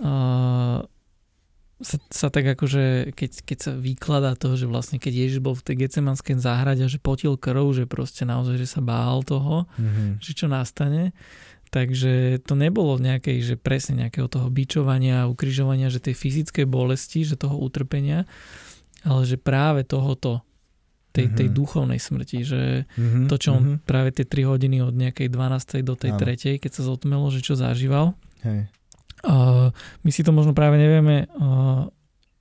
a 0.01 0.11
sa, 1.79 1.97
sa 2.11 2.27
tak 2.27 2.43
akože, 2.43 3.15
keď, 3.15 3.31
keď 3.47 3.57
sa 3.57 3.71
vykladá 3.71 4.35
toho, 4.35 4.59
že 4.59 4.67
vlastne 4.67 4.99
keď 4.99 5.13
Ježiš 5.15 5.39
bol 5.39 5.55
v 5.55 5.63
tej 5.63 5.75
gecemanskej 5.87 6.35
záhrade 6.35 6.83
a 6.83 6.91
že 6.91 6.99
potil 6.99 7.39
krv, 7.39 7.71
že 7.71 7.87
proste 7.87 8.27
naozaj, 8.27 8.59
že 8.59 8.67
sa 8.67 8.83
bál 8.83 9.23
toho, 9.23 9.63
mm-hmm. 9.79 10.19
že 10.19 10.31
čo 10.35 10.51
nastane, 10.51 11.15
takže 11.71 12.43
to 12.43 12.59
nebolo 12.59 12.99
nejakej, 12.99 13.39
že 13.39 13.55
presne 13.55 14.05
nejakého 14.05 14.27
toho 14.27 14.51
bičovania, 14.51 15.31
ukrižovania, 15.31 15.87
že 15.87 16.03
tej 16.03 16.19
fyzickej 16.19 16.67
bolesti, 16.67 17.23
že 17.23 17.39
toho 17.39 17.55
utrpenia, 17.55 18.27
ale 19.07 19.23
že 19.23 19.39
práve 19.39 19.87
tohoto, 19.87 20.43
tej, 21.09 21.25
mm-hmm. 21.25 21.39
tej 21.41 21.47
duchovnej 21.49 21.99
smrti, 21.99 22.39
že 22.45 22.61
mm-hmm. 22.85 23.25
to, 23.31 23.35
čo 23.39 23.49
on 23.55 23.63
mm-hmm. 23.65 23.87
práve 23.87 24.13
tie 24.13 24.27
3 24.27 24.51
hodiny 24.51 24.83
od 24.83 24.93
nejakej 24.93 25.31
12. 25.31 25.81
do 25.81 25.95
tej 25.97 26.11
3. 26.13 26.61
keď 26.61 26.71
sa 26.75 26.83
zotmelo, 26.85 27.31
že 27.33 27.41
čo 27.41 27.55
zažíval, 27.57 28.13
Hej 28.45 28.69
Uh, 29.25 29.75
my 30.03 30.09
si 30.13 30.23
to 30.23 30.31
možno 30.31 30.55
práve 30.55 30.79
nevieme 30.79 31.27
uh, 31.27 31.91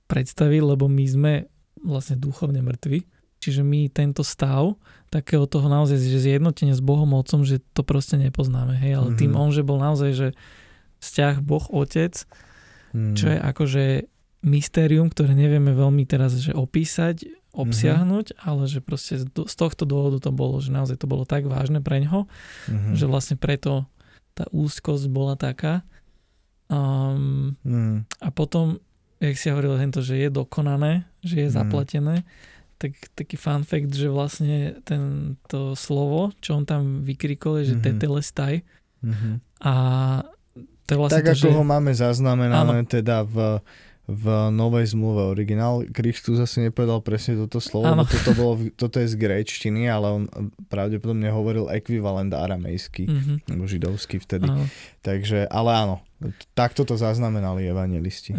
predstaviť, 0.07 0.61
lebo 0.63 0.87
my 0.87 1.05
sme 1.05 1.33
vlastne 1.83 2.15
duchovne 2.19 2.63
mŕtvi. 2.63 3.03
Čiže 3.39 3.63
my 3.63 3.87
tento 3.87 4.19
stav 4.19 4.75
takého 5.07 5.47
toho 5.47 5.71
naozaj, 5.71 5.95
že 5.95 6.19
zjednotenie 6.19 6.75
s 6.75 6.83
Bohom 6.83 7.15
Otcom, 7.15 7.47
že 7.47 7.63
to 7.71 7.87
proste 7.87 8.19
nepoznáme. 8.19 8.75
Hej? 8.75 8.99
Ale 8.99 9.07
mm-hmm. 9.15 9.19
tým 9.19 9.33
on, 9.39 9.49
že 9.55 9.63
bol 9.63 9.79
naozaj, 9.79 10.11
že 10.11 10.27
vzťah 10.99 11.35
Boh 11.39 11.63
Otec, 11.71 12.27
mm. 12.91 13.15
čo 13.15 13.25
je 13.31 13.37
akože 13.39 13.83
mystérium, 14.43 15.07
ktoré 15.07 15.35
nevieme 15.35 15.71
veľmi 15.71 16.03
teraz 16.03 16.35
že 16.35 16.51
opísať, 16.51 17.27
obsiahnuť, 17.55 18.35
mm-hmm. 18.35 18.45
ale 18.45 18.63
že 18.67 18.79
proste 18.83 19.23
z 19.23 19.55
tohto 19.55 19.83
dôvodu 19.87 20.19
to 20.19 20.31
bolo, 20.35 20.59
že 20.59 20.75
naozaj 20.75 20.99
to 20.99 21.07
bolo 21.07 21.23
tak 21.23 21.47
vážne 21.47 21.79
pre 21.79 22.03
ňoho, 22.03 22.27
mm-hmm. 22.27 22.93
že 22.95 23.05
vlastne 23.07 23.35
preto 23.39 23.87
tá 24.35 24.47
úzkosť 24.51 25.07
bola 25.07 25.39
taká. 25.39 25.87
Um, 26.69 27.57
mm. 27.65 28.05
A 28.21 28.27
potom, 28.29 28.77
jak 29.17 29.35
si 29.35 29.49
hovoril 29.49 29.75
tento, 29.81 30.05
že 30.05 30.21
je 30.21 30.29
dokonané, 30.29 31.09
že 31.25 31.43
je 31.43 31.49
mm. 31.49 31.55
zaplatené, 31.57 32.15
tak 32.79 32.95
taký 33.11 33.35
fun 33.35 33.67
fact, 33.67 33.91
že 33.91 34.07
vlastne 34.07 34.79
to 35.51 35.75
slovo, 35.75 36.31
čo 36.39 36.55
on 36.55 36.63
tam 36.63 37.03
vykrikol, 37.03 37.59
je, 37.59 37.75
že 37.75 37.75
mm-hmm. 37.75 37.87
tetelestaj. 37.91 38.53
Mm-hmm. 39.03 39.33
A 39.67 39.73
to 40.87 40.89
je 40.95 40.97
vlastne 40.97 41.19
tak 41.19 41.27
to, 41.27 41.35
ako 41.35 41.47
že... 41.51 41.57
ho 41.59 41.63
máme 41.67 41.91
zaznamenané 41.91 42.77
áno. 42.79 42.87
teda 42.87 43.27
v 43.27 43.59
v 44.09 44.49
novej 44.49 44.97
zmluve 44.97 45.37
originál. 45.37 45.85
Kristus 45.93 46.41
asi 46.41 46.65
nepovedal 46.65 47.05
presne 47.05 47.37
toto 47.45 47.61
slovo, 47.61 47.93
lebo 47.93 48.09
toto, 48.09 48.31
bolo, 48.33 48.53
toto 48.73 48.97
je 48.97 49.05
z 49.05 49.13
gréčtiny, 49.13 49.85
ale 49.85 50.09
on 50.09 50.23
pravdepodobne 50.65 51.29
hovoril 51.29 51.69
ekvivalent 51.69 52.33
aramejský, 52.33 53.05
mm-hmm. 53.05 53.37
alebo 53.53 53.69
židovský 53.69 54.17
vtedy. 54.17 54.49
Áno. 54.49 54.65
Takže, 54.99 55.47
ale 55.47 55.71
áno, 55.71 55.95
Takto 56.51 56.83
to 56.83 56.99
zaznamenali 56.99 57.63
evangelisti. 57.71 58.35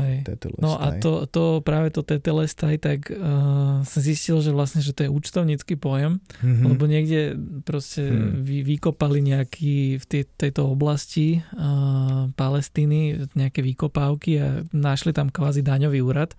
No 0.61 0.77
a 0.77 1.01
to, 1.01 1.25
to 1.25 1.65
práve 1.65 1.89
to 1.89 2.05
tetelestaj, 2.05 2.77
tak 2.77 3.09
uh, 3.09 3.81
som 3.89 4.01
zistil, 4.05 4.45
že 4.45 4.53
vlastne, 4.53 4.85
že 4.85 4.93
to 4.93 5.09
je 5.09 5.11
účtovnícky 5.11 5.81
pojem, 5.81 6.21
mm-hmm. 6.45 6.65
lebo 6.69 6.85
niekde 6.85 7.41
proste 7.65 8.05
mm. 8.05 8.45
vy, 8.45 8.77
vykopali 8.77 9.25
nejaký 9.25 9.97
v 9.97 10.05
tej, 10.05 10.29
tejto 10.29 10.69
oblasti 10.69 11.41
uh, 11.41 12.29
Palestíny 12.37 13.25
nejaké 13.33 13.65
vykopávky 13.65 14.31
a 14.37 14.61
našli 14.77 15.17
tam 15.17 15.33
kvázi 15.33 15.65
daňový 15.65 16.05
úrad 16.05 16.37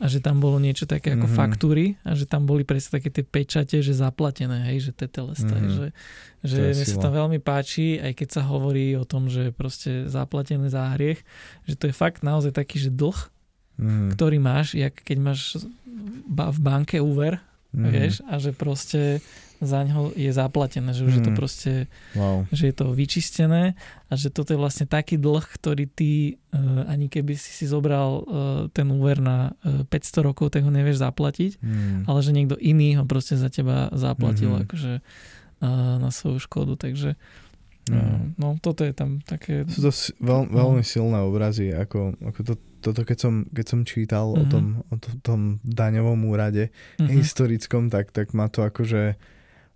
a 0.00 0.08
že 0.08 0.24
tam 0.24 0.40
bolo 0.40 0.56
niečo 0.56 0.88
také 0.88 1.12
ako 1.12 1.28
mm-hmm. 1.28 1.40
faktúry 1.44 1.86
a 2.08 2.16
že 2.16 2.24
tam 2.24 2.48
boli 2.48 2.64
presne 2.64 2.96
také 2.96 3.12
tie 3.12 3.20
pečate, 3.20 3.84
že 3.84 3.92
zaplatené, 3.92 4.64
hej, 4.72 4.88
že 4.88 4.92
tetelestaj, 4.96 5.60
mm-hmm. 5.60 5.76
že, 5.76 5.86
že 6.40 6.60
mne 6.72 6.86
sa 6.88 6.98
tam 7.04 7.12
veľmi 7.12 7.38
páči, 7.44 8.00
aj 8.00 8.16
keď 8.16 8.28
sa 8.40 8.42
hovorí 8.48 8.96
o 8.96 9.04
tom, 9.04 9.28
že 9.28 9.52
proste 9.52 10.08
zaplatené 10.08 10.72
za 10.72 10.96
hriech, 10.96 11.20
že 11.68 11.76
to 11.76 11.92
je 11.92 11.94
fakt 11.94 12.24
naozaj 12.24 12.56
taký, 12.56 12.80
že 12.80 12.88
dlh, 12.88 13.18
mm-hmm. 13.76 14.08
ktorý 14.16 14.38
máš, 14.40 14.72
jak 14.72 14.96
keď 14.96 15.18
máš 15.20 15.60
v 16.32 16.58
banke 16.64 16.96
úver, 16.96 17.36
mm-hmm. 17.74 17.90
vieš, 17.90 18.14
a 18.26 18.34
že 18.38 18.50
proste 18.54 19.24
za 19.60 19.84
ňo 19.84 20.16
je 20.16 20.32
zaplatené, 20.32 20.96
že 20.96 21.04
už 21.04 21.12
mm. 21.12 21.18
je 21.20 21.22
to 21.22 21.32
mhm. 21.32 21.38
proste, 21.38 21.72
wow. 22.16 22.48
že 22.48 22.72
je 22.72 22.74
to 22.74 22.96
vyčistené 22.96 23.76
a 24.08 24.12
že 24.16 24.32
toto 24.32 24.56
je 24.56 24.58
vlastne 24.58 24.88
taký 24.88 25.20
dlh, 25.20 25.44
ktorý 25.44 25.84
ty 25.84 26.40
uh, 26.56 26.88
ani 26.88 27.12
keby 27.12 27.36
si 27.36 27.52
si 27.52 27.64
zobral 27.68 28.24
uh, 28.24 28.24
ten 28.72 28.88
úver 28.88 29.20
na 29.20 29.52
uh, 29.60 29.84
eh, 29.84 30.00
500 30.00 30.28
rokov, 30.32 30.56
tak 30.56 30.64
ho 30.64 30.72
nevieš 30.72 31.04
zaplatiť, 31.04 31.60
mm. 31.60 32.08
ale 32.08 32.18
že 32.24 32.32
niekto 32.32 32.56
iný 32.56 32.96
ho 32.96 33.04
proste 33.04 33.36
za 33.36 33.52
teba 33.52 33.92
zaplatil 33.92 34.48
mm-hmm. 34.48 34.64
akože 34.64 34.92
uh, 35.04 36.00
na 36.00 36.08
svoju 36.08 36.40
škodu, 36.40 36.80
takže 36.80 37.20
Mm. 37.96 38.38
No, 38.38 38.54
toto 38.62 38.86
je 38.86 38.94
tam 38.94 39.18
také... 39.26 39.66
Sú 39.66 39.82
to 39.82 39.92
veľ, 40.22 40.46
veľmi 40.52 40.84
silné 40.86 41.18
obrazy, 41.24 41.74
ako, 41.74 42.14
ako 42.22 42.40
to, 42.46 42.54
toto 42.80 43.02
keď 43.02 43.18
som, 43.18 43.34
keď 43.50 43.66
som 43.66 43.80
čítal 43.82 44.30
mm-hmm. 44.30 44.40
o, 44.40 44.44
mhm. 44.46 44.50
tom, 44.52 44.64
o 44.86 44.94
to, 44.96 45.08
tom 45.20 45.40
daňovom 45.66 46.20
úrade 46.30 46.70
mm-hmm. 46.70 47.10
historickom, 47.10 47.92
tak, 47.92 48.14
tak 48.14 48.32
ma 48.32 48.46
to 48.46 48.62
akože 48.64 49.18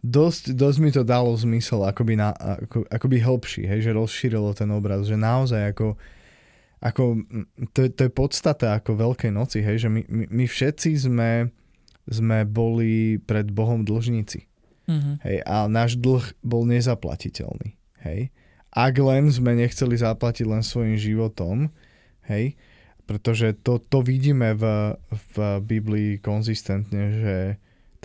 dosť, 0.05 0.53
dosť 0.53 0.79
mi 0.81 0.91
to 0.93 1.03
dalo 1.03 1.33
zmysel 1.33 1.85
akoby, 1.89 2.21
na, 2.21 2.37
ako, 2.37 2.85
akoby 2.93 3.17
hĺbší, 3.25 3.63
hej, 3.65 3.89
že 3.89 3.97
rozšírilo 3.97 4.53
ten 4.53 4.69
obraz, 4.69 5.09
že 5.09 5.17
naozaj 5.17 5.73
ako, 5.73 5.97
ako 6.85 7.03
to, 7.73 7.89
to 7.89 8.01
je 8.05 8.13
podstata 8.13 8.77
ako 8.77 9.01
Veľkej 9.01 9.33
noci, 9.33 9.65
hej, 9.65 9.85
že 9.85 9.89
my, 9.89 10.05
my, 10.05 10.25
my 10.29 10.45
všetci 10.45 10.91
sme, 11.09 11.49
sme 12.05 12.45
boli 12.45 13.17
pred 13.25 13.49
Bohom 13.49 13.81
dlžníci. 13.81 14.45
Mm-hmm. 14.85 15.15
Hej, 15.25 15.37
a 15.49 15.65
náš 15.65 15.97
dlh 15.97 16.25
bol 16.45 16.69
nezaplatiteľný. 16.69 17.73
Hej. 18.05 18.31
Ak 18.75 18.95
len 18.99 19.31
sme 19.31 19.57
nechceli 19.57 19.95
zaplatiť 19.97 20.47
len 20.47 20.63
svojim 20.63 20.99
životom, 20.99 21.71
hej, 22.27 22.59
pretože 23.05 23.53
to, 23.61 23.79
to 23.79 24.01
vidíme 24.01 24.57
v, 24.57 24.97
v 25.09 25.37
Biblii 25.61 26.11
konzistentne, 26.19 27.03
že 27.13 27.37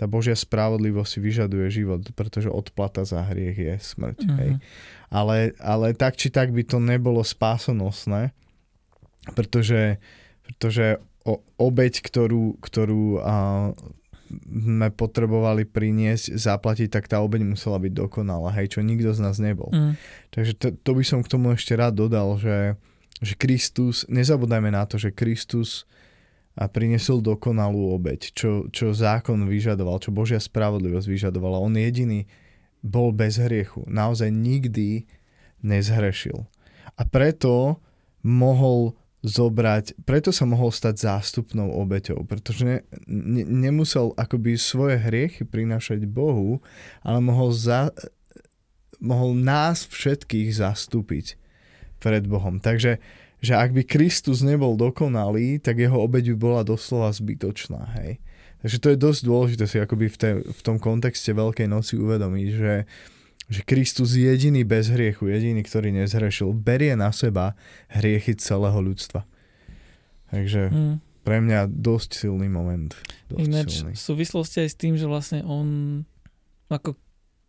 tá 0.00 0.08
Božia 0.08 0.32
spravodlivosť 0.32 1.10
si 1.12 1.18
vyžaduje 1.20 1.66
život, 1.68 2.00
pretože 2.16 2.48
odplata 2.48 3.04
za 3.04 3.20
hriech 3.20 3.58
je 3.60 3.74
smrť. 3.76 4.18
Uh-huh. 4.24 4.38
Hej. 4.40 4.50
Ale, 5.12 5.36
ale 5.60 5.92
tak 5.92 6.16
či 6.16 6.32
tak 6.32 6.56
by 6.56 6.64
to 6.64 6.80
nebolo 6.80 7.20
spásonosné, 7.20 8.32
pretože, 9.36 10.00
pretože 10.40 10.96
o, 11.28 11.44
obeď, 11.60 12.00
ktorú, 12.00 12.56
ktorú 12.64 13.20
a, 13.20 13.36
sme 14.46 14.88
potrebovali 14.94 15.66
priniesť, 15.66 16.38
zaplatiť, 16.38 16.88
tak 16.88 17.10
tá 17.10 17.18
obeď 17.18 17.42
musela 17.42 17.82
byť 17.82 17.92
dokonalá, 17.92 18.54
hej, 18.56 18.78
čo 18.78 18.80
nikto 18.86 19.10
z 19.10 19.20
nás 19.20 19.36
nebol. 19.42 19.68
Uh-huh. 19.74 19.98
Takže 20.30 20.52
to, 20.54 20.66
to 20.78 20.90
by 20.94 21.02
som 21.02 21.20
k 21.20 21.30
tomu 21.30 21.52
ešte 21.52 21.74
rád 21.74 21.98
dodal, 21.98 22.38
že, 22.38 22.78
že 23.18 23.34
Kristus, 23.34 24.06
nezabúdajme 24.06 24.70
na 24.70 24.86
to, 24.86 24.96
že 24.96 25.10
Kristus 25.10 25.84
a 26.54 26.66
priniesol 26.66 27.22
dokonalú 27.22 27.94
obeď, 27.94 28.34
čo, 28.34 28.66
čo 28.70 28.94
zákon 28.94 29.46
vyžadoval, 29.46 30.02
čo 30.02 30.14
Božia 30.14 30.38
spravodlivosť 30.38 31.06
vyžadovala. 31.06 31.62
On 31.62 31.72
jediný 31.74 32.26
bol 32.80 33.14
bez 33.14 33.38
hriechu. 33.38 33.84
Naozaj 33.86 34.30
nikdy 34.32 35.04
nezhrešil. 35.60 36.48
A 36.96 37.02
preto 37.06 37.78
mohol 38.20 38.98
zobrať, 39.20 40.00
preto 40.08 40.32
sa 40.32 40.48
mohol 40.48 40.72
stať 40.72 41.04
zástupnou 41.04 41.68
obeťou, 41.76 42.24
pretože 42.24 42.64
ne, 42.64 42.78
ne, 43.04 43.44
nemusel 43.44 44.16
akoby 44.16 44.56
svoje 44.56 44.96
hriechy 44.96 45.44
prinášať 45.44 46.08
Bohu, 46.08 46.64
ale 47.04 47.20
mohol, 47.20 47.52
za, 47.52 47.92
mohol 48.96 49.36
nás 49.36 49.84
všetkých 49.84 50.56
zastúpiť 50.56 51.36
pred 52.00 52.24
Bohom. 52.24 52.64
Takže 52.64 52.96
že 53.40 53.56
ak 53.56 53.72
by 53.72 53.82
Kristus 53.88 54.44
nebol 54.44 54.76
dokonalý, 54.76 55.60
tak 55.64 55.80
jeho 55.80 55.96
obeď 55.96 56.36
by 56.36 56.36
bola 56.36 56.60
doslova 56.60 57.08
zbytočná, 57.08 57.96
hej. 58.00 58.20
Takže 58.60 58.76
to 58.76 58.88
je 58.92 58.98
dosť 59.00 59.20
dôležité 59.24 59.64
si 59.64 59.80
akoby 59.80 60.12
v, 60.12 60.16
te, 60.20 60.30
v 60.44 60.60
tom 60.60 60.76
kontexte 60.76 61.32
Veľkej 61.32 61.64
noci 61.64 61.96
uvedomiť, 61.96 62.48
že, 62.52 62.84
že 63.50 63.66
Kristus 63.66 64.14
jediný 64.14 64.62
bez 64.62 64.94
hriechu, 64.94 65.26
jediný, 65.26 65.66
ktorý 65.66 65.90
nezhrešil, 65.90 66.54
berie 66.54 66.94
na 66.94 67.10
seba 67.10 67.58
hriechy 67.90 68.38
celého 68.38 68.78
ľudstva. 68.78 69.26
Takže 70.30 70.70
mm. 70.70 70.96
pre 71.26 71.42
mňa 71.42 71.66
dosť 71.66 72.10
silný 72.14 72.46
moment. 72.46 72.94
Dosť 73.26 73.42
Ináč 73.42 73.70
silný. 73.82 73.92
v 73.98 74.00
súvislosti 74.00 74.56
aj 74.62 74.70
s 74.70 74.76
tým, 74.78 74.94
že 74.94 75.10
vlastne 75.10 75.42
on 75.42 76.00
ako 76.70 76.94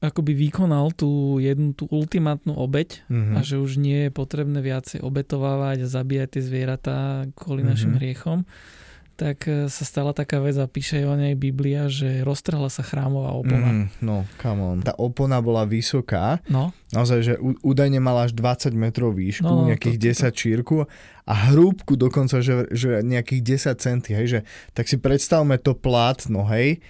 akoby 0.02 0.34
vykonal 0.34 0.90
tú 0.98 1.38
jednu 1.38 1.78
tú 1.78 1.86
ultimátnu 1.94 2.58
obeď 2.58 3.06
mm-hmm. 3.06 3.38
a 3.38 3.40
že 3.46 3.62
už 3.62 3.78
nie 3.78 4.10
je 4.10 4.12
potrebné 4.12 4.58
viacej 4.58 5.06
obetovávať 5.06 5.86
a 5.86 5.92
zabíjať 5.94 6.30
tie 6.34 6.42
zvieratá 6.42 7.30
kvôli 7.38 7.62
mm-hmm. 7.62 7.70
našim 7.70 7.94
hriechom, 8.02 8.40
tak 9.22 9.46
e, 9.46 9.70
sa 9.70 9.84
stala 9.86 10.18
taká 10.18 10.42
vec 10.42 10.58
a 10.58 10.66
píše 10.66 11.06
o 11.06 11.14
nej 11.14 11.38
Biblia, 11.38 11.86
že 11.86 12.26
roztrhla 12.26 12.74
sa 12.74 12.82
chrámová 12.82 13.38
opona. 13.38 13.70
Mm, 13.70 13.86
no, 14.02 14.26
come 14.42 14.62
on. 14.66 14.78
Tá 14.82 14.98
opona 14.98 15.38
bola 15.46 15.70
vysoká. 15.70 16.42
No. 16.50 16.74
Naozaj, 16.90 17.20
že 17.22 17.34
údajne 17.62 18.02
mala 18.02 18.26
až 18.26 18.34
20 18.34 18.74
metrov 18.74 19.14
výšku, 19.14 19.46
no, 19.46 19.62
no 19.62 19.70
nejakých 19.70 20.02
to, 20.02 20.26
to, 20.26 20.34
10 20.34 20.42
šírku 20.42 20.78
a 21.30 21.34
hrúbku 21.54 21.94
dokonca, 21.94 22.42
že, 22.42 22.66
že 22.74 23.06
nejakých 23.06 23.62
10 23.78 23.78
centy, 23.78 24.10
hej, 24.18 24.28
že 24.28 24.40
tak 24.74 24.90
si 24.90 24.98
predstavme 24.98 25.62
to 25.62 25.78
plátno, 25.78 26.50
hej, 26.50 26.82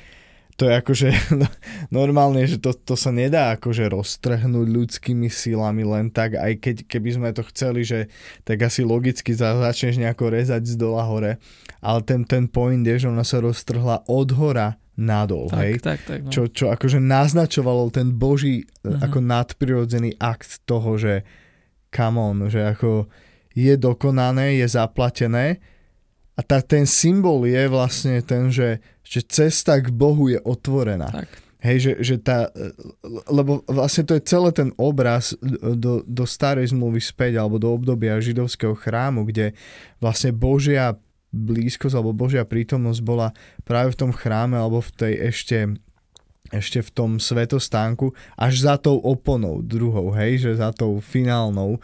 to 0.56 0.68
je 0.68 0.74
akože 0.78 1.10
no, 1.38 1.48
normálne, 2.04 2.44
že 2.48 2.60
to, 2.60 2.76
to 2.76 2.96
sa 3.00 3.12
nedá 3.14 3.56
akože 3.56 3.88
roztrhnúť 3.92 4.68
ľudskými 4.68 5.28
silami 5.32 5.84
len 5.88 6.12
tak, 6.12 6.36
aj 6.40 6.54
keď 6.60 6.76
keby 6.88 7.10
sme 7.16 7.30
to 7.32 7.44
chceli, 7.52 7.86
že 7.88 8.12
tak 8.44 8.62
asi 8.64 8.84
logicky 8.84 9.32
za, 9.32 9.58
začneš 9.58 10.02
nejako 10.02 10.32
rezať 10.32 10.68
z 10.68 10.76
dola 10.76 11.08
hore, 11.08 11.40
ale 11.80 12.00
ten, 12.04 12.28
ten 12.28 12.46
point 12.48 12.84
je, 12.84 13.08
že 13.08 13.12
ona 13.12 13.24
sa 13.24 13.40
roztrhla 13.40 14.08
od 14.08 14.30
hora 14.36 14.82
nadol, 15.00 15.50
tak, 15.50 15.60
hej? 15.64 15.74
Tak, 15.80 16.00
tak, 16.06 16.20
no. 16.28 16.32
čo, 16.32 16.52
čo 16.52 16.70
akože 16.70 17.00
naznačovalo 17.00 17.90
ten 17.90 18.14
boží 18.14 18.68
uh-huh. 18.84 19.02
ako 19.02 19.18
nadprirodzený 19.24 20.20
akt 20.20 20.62
toho, 20.68 21.00
že 21.00 21.24
come 21.90 22.20
on, 22.20 22.38
že 22.52 22.62
ako 22.62 23.08
je 23.52 23.76
dokonané, 23.76 24.62
je 24.64 24.68
zaplatené 24.68 25.60
a 26.36 26.42
tá, 26.42 26.64
ten 26.64 26.88
symbol 26.88 27.44
je 27.44 27.64
vlastne 27.68 28.24
ten, 28.24 28.48
že, 28.48 28.80
že 29.04 29.20
cesta 29.28 29.78
k 29.78 29.92
Bohu 29.92 30.32
je 30.32 30.40
otvorená. 30.42 31.12
Tak. 31.12 31.30
Hej, 31.62 31.78
že, 31.78 31.92
že 32.02 32.16
tá, 32.18 32.50
lebo 33.30 33.62
vlastne 33.70 34.02
to 34.02 34.18
je 34.18 34.26
celý 34.26 34.50
ten 34.50 34.74
obraz 34.82 35.38
do, 35.62 36.02
do 36.02 36.26
starej 36.26 36.74
zmluvy 36.74 36.98
späť 36.98 37.38
alebo 37.38 37.62
do 37.62 37.70
obdobia 37.70 38.18
židovského 38.18 38.74
chrámu, 38.74 39.30
kde 39.30 39.54
vlastne 40.02 40.34
Božia 40.34 40.98
blízkosť 41.30 41.94
alebo 41.94 42.18
Božia 42.18 42.50
prítomnosť 42.50 43.02
bola 43.06 43.30
práve 43.62 43.94
v 43.94 44.00
tom 44.02 44.12
chráme 44.12 44.58
alebo 44.58 44.82
v 44.82 44.92
tej 44.98 45.14
ešte 45.30 45.58
ešte 46.52 46.84
v 46.84 46.92
tom 46.92 47.12
svetostánku 47.16 48.12
až 48.36 48.54
za 48.68 48.76
tou 48.76 49.00
oponou 49.00 49.64
druhou, 49.64 50.12
hej, 50.12 50.44
že 50.44 50.60
za 50.60 50.76
tou 50.76 51.00
finálnou, 51.00 51.80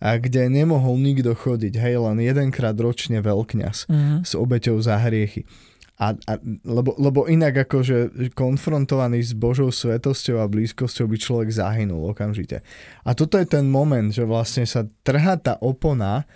a 0.00 0.20
kde 0.20 0.52
nemohol 0.52 1.00
nikto 1.00 1.32
chodiť, 1.32 1.76
hej, 1.80 2.00
len 2.00 2.20
jedenkrát 2.20 2.76
ročne 2.76 3.20
veľkňaz 3.24 3.88
mm-hmm. 3.88 4.18
s 4.24 4.32
obeťou 4.36 4.76
za 4.80 5.00
hriechy. 5.00 5.48
A, 5.96 6.12
a, 6.12 6.36
lebo, 6.68 6.92
lebo 7.00 7.24
inak 7.24 7.64
akože 7.64 8.28
konfrontovaný 8.36 9.24
s 9.24 9.32
Božou 9.32 9.72
svetosťou 9.72 10.44
a 10.44 10.50
blízkosťou 10.50 11.08
by 11.08 11.16
človek 11.16 11.48
zahynul 11.48 12.12
okamžite. 12.12 12.60
A 13.00 13.16
toto 13.16 13.40
je 13.40 13.48
ten 13.48 13.64
moment, 13.64 14.12
že 14.12 14.28
vlastne 14.28 14.68
sa 14.68 14.84
trhá 15.00 15.40
tá 15.40 15.56
opona, 15.64 16.28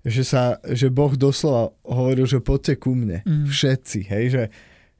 že, 0.00 0.24
sa, 0.24 0.56
že 0.64 0.88
Boh 0.88 1.12
doslova 1.12 1.76
hovoril, 1.84 2.24
že 2.24 2.40
poďte 2.40 2.80
ku 2.80 2.96
mne, 2.96 3.20
mm. 3.22 3.52
všetci, 3.52 4.00
hej, 4.08 4.24
že, 4.32 4.44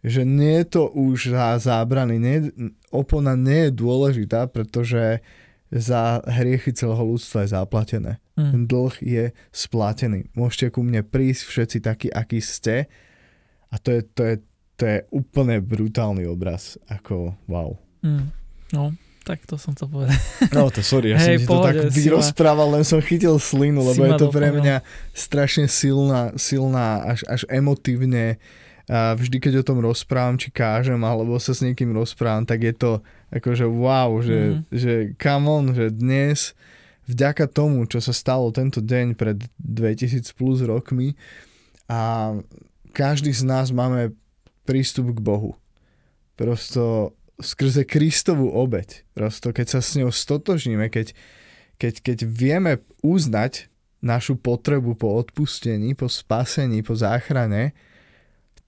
že 0.05 0.23
nie 0.29 0.61
je 0.61 0.67
to 0.69 0.93
už 0.93 1.33
za 1.33 1.57
zábrany, 1.57 2.21
nie, 2.21 2.53
opona 2.93 3.33
nie 3.33 3.73
je 3.73 3.81
dôležitá, 3.81 4.45
pretože 4.53 5.25
za 5.73 6.21
hriechy 6.29 6.77
celého 6.77 7.01
ľudstva 7.01 7.49
je 7.49 7.57
zaplatené. 7.57 8.13
Mm. 8.37 8.51
Ten 8.53 8.63
dlh 8.69 8.95
je 9.01 9.25
splatený. 9.57 10.29
Môžete 10.37 10.77
ku 10.77 10.85
mne 10.85 11.01
prísť 11.01 11.49
všetci 11.49 11.79
takí, 11.81 12.09
akí 12.13 12.45
ste 12.45 12.93
a 13.73 13.81
to 13.81 13.89
je, 13.97 14.01
to 14.13 14.23
je, 14.29 14.35
to 14.77 14.83
je 14.85 14.99
úplne 15.09 15.65
brutálny 15.65 16.29
obraz. 16.29 16.77
Ako 16.93 17.33
wow. 17.49 17.73
Mm, 18.05 18.29
no, 18.77 18.93
tak 19.25 19.49
to 19.49 19.57
som 19.57 19.73
to 19.73 19.89
povedal. 19.89 20.13
No 20.53 20.69
to 20.69 20.85
sorry, 20.85 21.17
ja 21.17 21.19
hey, 21.25 21.41
som 21.41 21.41
ti 21.41 21.47
to 21.49 21.59
tak 21.65 21.77
vyrozprával, 21.89 22.69
len 22.77 22.85
som 22.85 23.01
chytil 23.01 23.41
slinu, 23.41 23.81
lebo 23.81 24.05
je 24.05 24.13
to 24.21 24.29
pre 24.29 24.53
mňa 24.53 24.85
strašne 25.17 25.65
silná, 25.73 26.37
silná 26.37 27.17
až, 27.17 27.25
až 27.25 27.49
emotívne. 27.49 28.37
A 28.93 29.17
vždy, 29.17 29.41
keď 29.41 29.53
o 29.63 29.65
tom 29.65 29.81
rozprávam, 29.81 30.37
či 30.37 30.53
kážem, 30.53 31.01
alebo 31.01 31.39
sa 31.41 31.57
s 31.57 31.65
niekým 31.65 31.97
rozprávam, 31.97 32.45
tak 32.45 32.61
je 32.61 32.75
to 32.77 32.91
akože 33.33 33.65
wow, 33.65 34.21
že, 34.21 34.39
mm. 34.39 34.59
že 34.69 34.93
come 35.17 35.47
on, 35.49 35.65
že 35.73 35.89
dnes 35.89 36.53
vďaka 37.09 37.49
tomu, 37.49 37.89
čo 37.89 37.99
sa 37.99 38.13
stalo 38.13 38.53
tento 38.53 38.79
deň 38.85 39.17
pred 39.17 39.41
2000 39.59 40.29
plus 40.37 40.61
rokmi 40.63 41.17
a 41.89 42.33
každý 42.93 43.33
z 43.33 43.43
nás 43.49 43.73
máme 43.73 44.13
prístup 44.69 45.17
k 45.17 45.21
Bohu. 45.25 45.57
Prosto 46.37 47.17
skrze 47.41 47.89
Kristovú 47.89 48.53
obeď. 48.53 49.03
Prosto 49.17 49.51
keď 49.51 49.67
sa 49.67 49.81
s 49.83 49.99
ňou 49.99 50.13
stotožníme, 50.13 50.93
keď, 50.93 51.17
keď, 51.81 51.95
keď 52.05 52.19
vieme 52.29 52.73
uznať 53.03 53.73
našu 54.03 54.35
potrebu 54.35 54.99
po 54.99 55.15
odpustení, 55.15 55.95
po 55.95 56.11
spasení, 56.11 56.83
po 56.83 56.99
záchrane, 56.99 57.73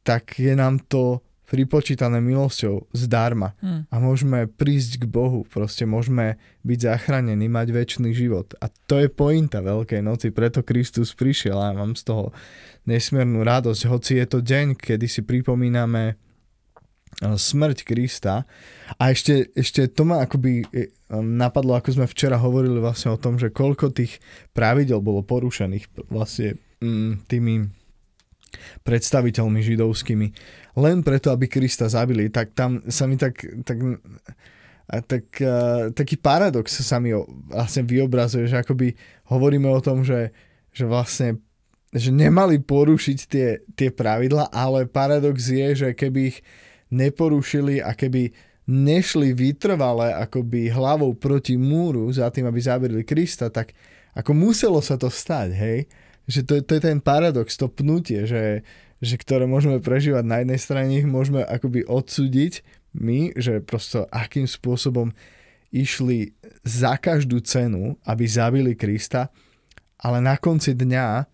tak 0.07 0.37
je 0.37 0.55
nám 0.55 0.85
to 0.87 1.24
pripočítané 1.45 2.25
milosťou 2.25 2.89
zdarma. 2.97 3.53
Hmm. 3.61 3.85
A 3.93 3.97
môžeme 4.01 4.49
prísť 4.49 5.05
k 5.05 5.11
Bohu, 5.11 5.45
proste 5.45 5.85
môžeme 5.85 6.41
byť 6.65 6.79
zachránení, 6.81 7.47
mať 7.53 7.69
väčší 7.71 8.11
život. 8.17 8.57
A 8.65 8.73
to 8.89 9.05
je 9.05 9.13
pointa 9.13 9.61
Veľkej 9.61 10.01
noci, 10.01 10.33
preto 10.33 10.65
Kristus 10.65 11.13
prišiel 11.13 11.57
a 11.61 11.77
mám 11.77 11.93
z 11.95 12.09
toho 12.09 12.25
nesmiernu 12.89 13.45
radosť, 13.45 13.83
hoci 13.89 14.21
je 14.21 14.27
to 14.29 14.39
deň, 14.41 14.77
kedy 14.77 15.05
si 15.05 15.21
pripomíname 15.21 16.03
eh, 16.11 16.17
smrť 17.21 17.79
Krista. 17.85 18.49
A 18.97 19.13
ešte, 19.13 19.53
ešte 19.53 19.89
to 19.93 20.09
ma 20.09 20.25
akoby 20.25 20.65
eh, 20.73 20.89
napadlo, 21.13 21.77
ako 21.77 21.93
sme 21.93 22.07
včera 22.09 22.41
hovorili 22.41 22.81
vlastne 22.81 23.13
o 23.13 23.21
tom, 23.21 23.37
že 23.37 23.53
koľko 23.53 23.93
tých 23.93 24.17
pravidel 24.57 25.05
bolo 25.05 25.21
porušených 25.21 26.09
vlastne 26.09 26.57
mm, 26.81 27.29
tými 27.29 27.84
predstaviteľmi 28.83 29.61
židovskými 29.61 30.27
len 30.75 31.07
preto, 31.07 31.31
aby 31.31 31.47
Krista 31.47 31.87
zabili, 31.87 32.27
tak 32.35 32.51
tam 32.51 32.83
sa 32.91 33.07
mi 33.07 33.15
tak, 33.15 33.39
tak, 33.63 33.79
tak 35.07 35.25
taký 35.95 36.19
paradox 36.19 36.83
sa 36.83 36.99
mi 36.99 37.15
vlastne 37.47 37.87
vyobrazuje, 37.87 38.51
že 38.51 38.59
akoby 38.59 38.99
hovoríme 39.31 39.71
o 39.71 39.79
tom, 39.79 40.03
že, 40.03 40.35
že 40.75 40.85
vlastne 40.85 41.39
že 41.95 42.11
nemali 42.11 42.59
porušiť 42.59 43.19
tie, 43.31 43.63
tie 43.79 43.89
pravidla, 43.95 44.51
ale 44.51 44.91
paradox 44.91 45.47
je, 45.47 45.87
že 45.87 45.89
keby 45.95 46.35
ich 46.35 46.39
neporušili 46.91 47.79
a 47.79 47.95
keby 47.95 48.35
nešli 48.67 49.31
vytrvale 49.31 50.11
akoby 50.27 50.75
hlavou 50.75 51.15
proti 51.15 51.55
múru 51.55 52.11
za 52.11 52.27
tým, 52.35 52.51
aby 52.51 52.59
zavrili 52.59 53.07
Krista, 53.07 53.47
tak 53.47 53.79
ako 54.19 54.35
muselo 54.35 54.83
sa 54.83 54.99
to 54.99 55.07
stať, 55.07 55.55
hej? 55.55 55.79
Že 56.25 56.41
to, 56.45 56.53
to 56.65 56.73
je 56.77 56.83
ten 56.83 56.99
paradox, 57.01 57.57
to 57.57 57.69
pnutie, 57.69 58.25
že, 58.25 58.65
že 59.01 59.15
ktoré 59.21 59.45
môžeme 59.45 59.81
prežívať 59.81 60.25
na 60.25 60.41
jednej 60.41 60.61
strane, 60.61 60.97
ich 60.97 61.09
môžeme 61.09 61.45
akoby 61.45 61.85
odsúdiť 61.85 62.65
my, 62.97 63.35
že 63.37 63.61
prosto 63.61 64.07
akým 64.09 64.47
spôsobom 64.47 65.11
išli 65.75 66.33
za 66.63 66.95
každú 66.95 67.43
cenu, 67.43 67.99
aby 68.07 68.25
zabili 68.31 68.79
Krista, 68.79 69.35
ale 69.99 70.23
na 70.23 70.39
konci 70.39 70.71
dňa 70.79 71.27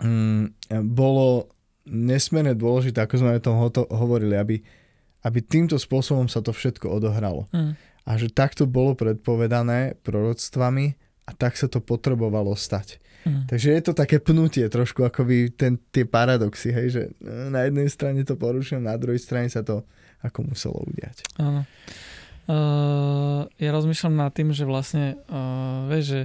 mm, 0.00 0.44
bolo 0.88 1.52
nesmierne 1.84 2.56
dôležité, 2.56 3.04
ako 3.04 3.20
sme 3.20 3.36
o 3.36 3.44
tom 3.44 3.60
hovorili, 3.92 4.38
aby, 4.38 4.56
aby 5.26 5.38
týmto 5.44 5.76
spôsobom 5.76 6.30
sa 6.30 6.40
to 6.40 6.56
všetko 6.56 6.88
odohralo. 6.88 7.44
Mm. 7.52 7.76
A 8.08 8.10
že 8.16 8.32
takto 8.32 8.64
bolo 8.64 8.96
predpovedané 8.96 10.00
proroctvami 10.00 10.96
a 11.28 11.30
tak 11.36 11.60
sa 11.60 11.68
to 11.68 11.84
potrebovalo 11.84 12.56
stať. 12.56 12.96
Mm. 13.24 13.44
Takže 13.48 13.68
je 13.76 13.82
to 13.84 13.92
také 13.92 14.16
pnutie 14.16 14.64
trošku 14.72 15.04
akoby 15.04 15.52
ten, 15.52 15.76
tie 15.92 16.08
paradoxy, 16.08 16.72
hej, 16.72 16.88
že 16.88 17.02
no, 17.20 17.52
na 17.52 17.68
jednej 17.68 17.88
strane 17.92 18.24
to 18.24 18.36
porušujem, 18.36 18.80
na 18.80 18.96
druhej 18.96 19.20
strane 19.20 19.52
sa 19.52 19.60
to 19.60 19.84
ako 20.24 20.52
muselo 20.52 20.80
udiať. 20.88 21.24
Áno. 21.40 21.64
Uh, 22.50 23.46
ja 23.62 23.70
rozmýšľam 23.70 24.16
nad 24.16 24.32
tým, 24.34 24.50
že 24.50 24.66
vlastne, 24.66 25.20
uh, 25.30 25.86
vieš, 25.86 26.04
že 26.10 26.20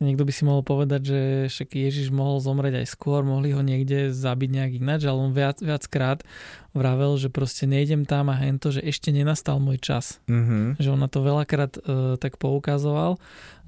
niekto 0.00 0.24
by 0.24 0.32
si 0.32 0.42
mohol 0.48 0.64
povedať, 0.64 1.00
že 1.04 1.20
však 1.52 1.68
Ježiš 1.76 2.08
mohol 2.08 2.40
zomrieť 2.40 2.82
aj 2.82 2.86
skôr, 2.88 3.20
mohli 3.20 3.52
ho 3.52 3.60
niekde 3.60 4.10
zabiť 4.10 4.50
nejak 4.50 4.72
ináč, 4.80 5.04
ale 5.04 5.20
on 5.20 5.36
viac, 5.36 5.60
viackrát 5.60 6.24
vravel, 6.72 7.20
že 7.20 7.28
proste 7.28 7.68
nejdem 7.68 8.08
tam 8.08 8.32
a 8.32 8.34
hento, 8.40 8.72
že 8.72 8.80
ešte 8.80 9.12
nenastal 9.12 9.60
môj 9.60 9.76
čas. 9.78 10.18
Mm-hmm. 10.26 10.80
Že 10.80 10.88
on 10.96 11.00
na 11.04 11.08
to 11.12 11.20
veľakrát 11.20 11.72
uh, 11.76 12.16
tak 12.16 12.40
poukazoval 12.40 13.20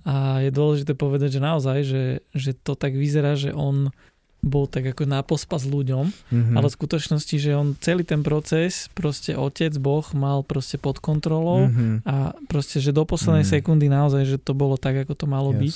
a 0.03 0.43
je 0.43 0.51
dôležité 0.51 0.99
povedať, 0.99 1.39
že 1.39 1.41
naozaj, 1.41 1.79
že, 1.87 2.05
že 2.35 2.51
to 2.59 2.75
tak 2.75 2.99
vyzerá, 2.99 3.39
že 3.39 3.55
on 3.55 3.95
bol 4.43 4.67
tak 4.67 4.91
ako 4.91 5.07
na 5.07 5.23
pospas 5.23 5.63
ľuďom, 5.63 6.11
mm-hmm. 6.11 6.55
ale 6.59 6.67
v 6.67 6.75
skutočnosti, 6.75 7.37
že 7.39 7.55
on 7.55 7.79
celý 7.79 8.03
ten 8.03 8.27
proces, 8.27 8.91
proste 8.91 9.39
otec, 9.39 9.71
Boh 9.79 10.03
mal 10.19 10.43
proste 10.43 10.83
pod 10.83 10.99
kontrolou 10.99 11.71
mm-hmm. 11.71 12.03
a 12.03 12.35
proste, 12.51 12.83
že 12.83 12.91
do 12.91 13.07
poslednej 13.07 13.47
mm-hmm. 13.47 13.63
sekundy 13.63 13.87
naozaj, 13.87 14.27
že 14.27 14.39
to 14.43 14.51
bolo 14.51 14.75
tak, 14.75 15.07
ako 15.07 15.15
to 15.15 15.27
malo 15.31 15.55
Jasne. 15.55 15.63
byť. 15.63 15.75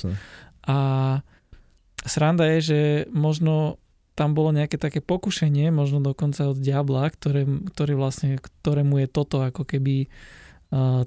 A 0.67 0.79
sranda 2.03 2.51
je, 2.59 2.59
že 2.59 2.81
možno 3.15 3.79
tam 4.19 4.35
bolo 4.35 4.51
nejaké 4.51 4.83
také 4.83 4.99
pokušenie, 4.99 5.71
možno 5.71 6.03
dokonca 6.03 6.51
od 6.51 6.59
diabla, 6.59 7.07
ktoré, 7.15 7.47
ktoré 7.71 7.95
vlastne, 7.95 8.43
ktorému 8.43 9.05
je 9.05 9.09
toto 9.13 9.47
ako 9.47 9.63
keby 9.63 10.11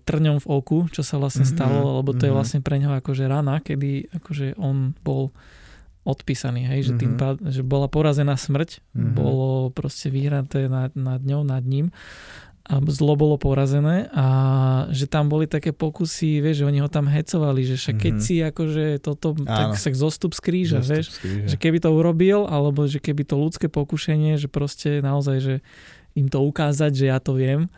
trňom 0.08 0.39
v 0.39 0.48
oku, 0.48 0.88
čo 0.88 1.04
sa 1.04 1.19
vlastne 1.19 1.43
mm-hmm. 1.43 1.60
stalo, 1.60 2.00
lebo 2.00 2.15
to 2.15 2.24
mm-hmm. 2.24 2.28
je 2.32 2.38
vlastne 2.38 2.60
pre 2.63 2.80
neho 2.80 2.95
akože 2.95 3.28
rana, 3.28 3.60
kedy 3.60 4.08
akože 4.15 4.56
on 4.56 4.95
bol 5.04 5.36
odpísaný, 6.08 6.63
hej, 6.63 6.89
že, 6.89 6.93
mm-hmm. 6.95 7.02
tým 7.04 7.13
pád, 7.19 7.36
že 7.52 7.62
bola 7.62 7.91
porazená 7.91 8.39
smrť, 8.39 8.80
mm-hmm. 8.80 9.13
bolo 9.13 9.69
proste 9.76 10.08
vyhraté 10.08 10.72
nad, 10.72 10.95
nad 10.95 11.19
ňou, 11.19 11.43
nad 11.43 11.62
ním 11.67 11.91
a 12.69 12.78
zlo 12.86 13.17
bolo 13.17 13.36
porazené 13.41 14.13
a 14.13 14.26
že 14.93 15.10
tam 15.10 15.26
boli 15.26 15.50
také 15.50 15.74
pokusy, 15.74 16.38
vieš, 16.38 16.62
že 16.62 16.67
oni 16.69 16.80
ho 16.86 16.89
tam 16.89 17.10
hecovali, 17.10 17.65
že 17.65 17.82
však 17.82 17.98
keď 17.98 18.13
mm-hmm. 18.13 18.30
si 18.30 18.45
akože 18.45 18.86
toto, 19.02 19.34
Áno. 19.41 19.50
tak 19.50 19.69
sa 19.76 19.89
zostup 19.91 20.38
z 20.38 20.41
kríža, 20.45 20.80
zostup 20.80 20.93
vieš, 20.93 21.06
z 21.10 21.17
kríža. 21.17 21.48
že 21.50 21.56
keby 21.58 21.78
to 21.82 21.89
urobil, 21.89 22.45
alebo 22.45 22.86
že 22.86 23.02
keby 23.02 23.26
to 23.26 23.41
ľudské 23.41 23.67
pokušenie, 23.74 24.38
že 24.38 24.48
proste 24.48 25.02
naozaj, 25.02 25.38
že 25.41 25.56
im 26.13 26.30
to 26.30 26.45
ukázať, 26.45 26.91
že 26.93 27.06
ja 27.10 27.17
to 27.17 27.34
viem, 27.34 27.74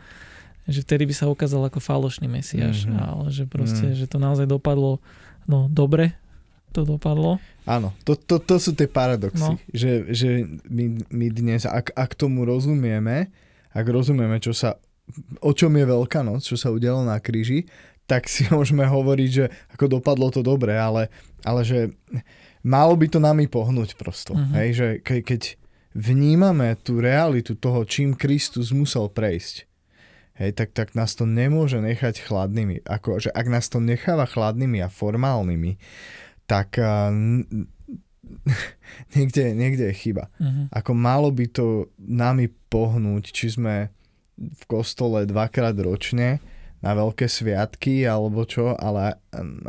že 0.68 0.86
vtedy 0.86 1.10
by 1.10 1.14
sa 1.14 1.26
ukázal 1.26 1.66
ako 1.66 1.82
falošný 1.82 2.30
mesiaš, 2.30 2.86
mm-hmm. 2.86 3.02
ale 3.02 3.24
že 3.34 3.44
proste, 3.50 3.92
mm. 3.92 3.96
že 3.98 4.06
to 4.06 4.22
naozaj 4.22 4.46
dopadlo 4.46 5.02
no 5.46 5.66
dobre, 5.70 6.14
to 6.72 6.86
dopadlo. 6.86 7.36
Áno, 7.68 7.92
to, 8.02 8.16
to, 8.16 8.40
to 8.42 8.56
sú 8.58 8.72
tie 8.74 8.88
paradoxy, 8.88 9.54
no. 9.54 9.60
že, 9.70 10.08
že 10.10 10.46
my, 10.66 11.04
my 11.12 11.26
dnes, 11.30 11.68
ak, 11.68 11.94
ak 11.94 12.10
tomu 12.16 12.48
rozumieme, 12.48 13.30
ak 13.70 13.86
rozumieme, 13.86 14.40
čo 14.42 14.56
sa, 14.56 14.80
o 15.44 15.52
čom 15.52 15.72
je 15.76 15.84
Veľká 15.84 16.24
noc, 16.24 16.42
čo 16.42 16.56
sa 16.58 16.72
udialo 16.72 17.04
na 17.06 17.18
kríži, 17.20 17.68
tak 18.08 18.26
si 18.26 18.48
môžeme 18.54 18.86
hovoriť, 18.88 19.30
že 19.30 19.44
ako 19.76 20.00
dopadlo 20.00 20.32
to 20.32 20.40
dobre, 20.42 20.74
ale, 20.74 21.12
ale 21.46 21.60
že 21.62 21.92
malo 22.64 22.96
by 22.96 23.06
to 23.06 23.18
nami 23.20 23.46
pohnúť 23.46 23.94
prosto. 23.94 24.34
Uh-huh. 24.34 24.54
Hej, 24.58 24.68
že 24.74 24.88
ke, 25.04 25.22
keď 25.22 25.60
vnímame 25.92 26.72
tú 26.80 26.98
realitu 27.04 27.52
toho, 27.52 27.84
čím 27.84 28.16
Kristus 28.16 28.72
musel 28.72 29.12
prejsť, 29.12 29.68
hej, 30.38 30.50
tak, 30.56 30.72
tak 30.72 30.96
nás 30.96 31.12
to 31.12 31.28
nemôže 31.28 31.80
nechať 31.80 32.24
chladnými. 32.24 32.84
Ako, 32.86 33.20
že 33.20 33.30
ak 33.32 33.46
nás 33.48 33.68
to 33.68 33.82
necháva 33.82 34.24
chladnými 34.24 34.80
a 34.80 34.92
formálnymi, 34.92 35.76
tak 36.48 36.76
niekde, 39.14 39.44
niekde 39.52 39.84
je 39.92 39.96
chyba. 39.96 40.32
Uh-huh. 40.40 40.66
Ako 40.72 40.92
malo 40.96 41.28
by 41.30 41.46
to 41.48 41.92
nami 41.98 42.48
pohnúť, 42.70 43.32
či 43.32 43.52
sme 43.52 43.92
v 44.36 44.62
kostole 44.66 45.28
dvakrát 45.28 45.76
ročne 45.78 46.40
na 46.82 46.98
veľké 46.98 47.30
sviatky 47.30 48.02
alebo 48.02 48.42
čo, 48.42 48.74
ale 48.74 49.14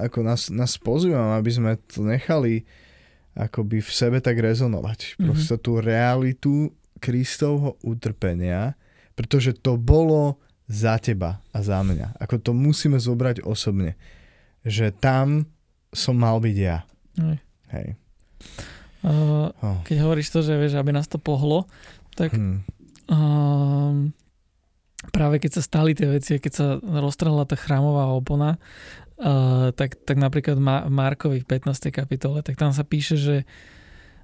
ako 0.02 0.26
nás, 0.26 0.50
nás 0.50 0.82
pozývam, 0.82 1.38
aby 1.38 1.52
sme 1.54 1.72
to 1.86 2.02
nechali 2.02 2.66
akoby 3.38 3.82
v 3.82 3.92
sebe 3.94 4.18
tak 4.18 4.42
rezonovať. 4.42 5.22
Mm-hmm. 5.22 5.62
Tú 5.62 5.78
realitu 5.78 6.54
Kristovho 6.98 7.78
utrpenia, 7.86 8.74
pretože 9.14 9.54
to 9.54 9.78
bolo 9.78 10.42
za 10.68 10.96
teba 11.00 11.44
a 11.52 11.60
za 11.60 11.84
mňa. 11.84 12.20
Ako 12.20 12.40
to 12.40 12.52
musíme 12.56 12.96
zobrať 12.98 13.44
osobne. 13.44 14.00
Že 14.64 14.96
tam 14.96 15.28
som 15.92 16.16
mal 16.16 16.40
byť 16.40 16.58
ja. 16.58 16.88
Aj. 17.20 17.38
Hej. 17.76 17.88
Uh, 19.04 19.52
oh. 19.60 19.78
Keď 19.84 19.98
hovoríš 20.00 20.32
to, 20.32 20.40
že 20.40 20.56
vieš, 20.56 20.80
aby 20.80 20.96
nás 20.96 21.12
to 21.12 21.20
pohlo, 21.20 21.68
tak 22.16 22.32
hmm. 22.32 22.64
uh, 23.12 23.94
práve 25.12 25.44
keď 25.44 25.60
sa 25.60 25.62
stali 25.62 25.92
tie 25.92 26.08
veci, 26.08 26.40
keď 26.40 26.52
sa 26.56 26.68
roztrhla 26.80 27.44
tá 27.44 27.60
chrámová 27.60 28.08
opona, 28.16 28.56
uh, 29.20 29.76
tak, 29.76 30.00
tak 30.08 30.16
napríklad 30.16 30.56
v 30.56 30.64
Markovi 30.88 31.44
v 31.44 31.50
15. 31.50 31.92
kapitole, 31.92 32.40
tak 32.42 32.56
tam 32.56 32.72
sa 32.72 32.88
píše, 32.88 33.20
že 33.20 33.36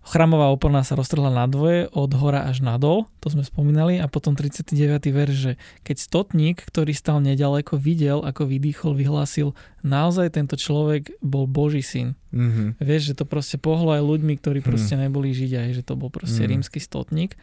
chramová 0.04 0.50
opona 0.50 0.82
sa 0.82 0.98
roztrhla 0.98 1.30
na 1.30 1.46
dvoje, 1.46 1.92
od 1.92 2.12
hora 2.18 2.48
až 2.48 2.64
nadol, 2.64 3.06
to 3.20 3.30
sme 3.30 3.44
spomínali, 3.44 4.00
a 4.00 4.08
potom 4.08 4.34
39. 4.34 4.76
verš, 5.12 5.36
že 5.36 5.52
keď 5.86 5.98
stotník, 6.00 6.58
ktorý 6.64 6.96
stal 6.96 7.20
nedaleko, 7.20 7.76
videl, 7.76 8.24
ako 8.24 8.48
vydýchol, 8.48 8.96
vyhlásil, 8.96 9.54
naozaj 9.86 10.34
tento 10.36 10.56
človek 10.56 11.14
bol 11.20 11.46
Boží 11.46 11.84
syn. 11.84 12.16
Mm-hmm. 12.32 12.82
Vieš, 12.82 13.14
že 13.14 13.18
to 13.20 13.26
proste 13.28 13.58
pohlo 13.60 13.94
aj 13.94 14.04
ľuďmi, 14.04 14.34
ktorí 14.40 14.60
proste 14.62 14.96
mm. 14.96 15.02
neboli 15.08 15.34
Židia, 15.34 15.70
že 15.74 15.82
to 15.82 15.98
bol 15.98 16.14
proste 16.14 16.46
mm. 16.46 16.50
rímsky 16.50 16.80
stotník. 16.80 17.38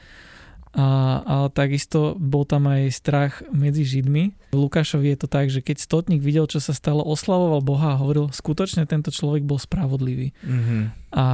A, 0.76 1.24
ale 1.24 1.48
takisto 1.56 2.20
bol 2.20 2.44
tam 2.44 2.68
aj 2.68 2.92
strach 2.92 3.40
medzi 3.48 3.80
Židmi. 3.80 4.52
V 4.52 4.56
Lukášovi 4.60 5.16
je 5.16 5.18
to 5.24 5.28
tak, 5.28 5.48
že 5.48 5.64
keď 5.64 5.80
stotník 5.80 6.20
videl, 6.20 6.44
čo 6.44 6.60
sa 6.60 6.76
stalo, 6.76 7.00
oslavoval 7.00 7.64
Boha 7.64 7.96
a 7.96 8.00
hovoril, 8.00 8.28
skutočne 8.28 8.84
tento 8.84 9.08
človek 9.08 9.40
bol 9.40 9.56
spravodlivý. 9.56 10.36
Mm-hmm. 10.44 10.82
A 11.16 11.26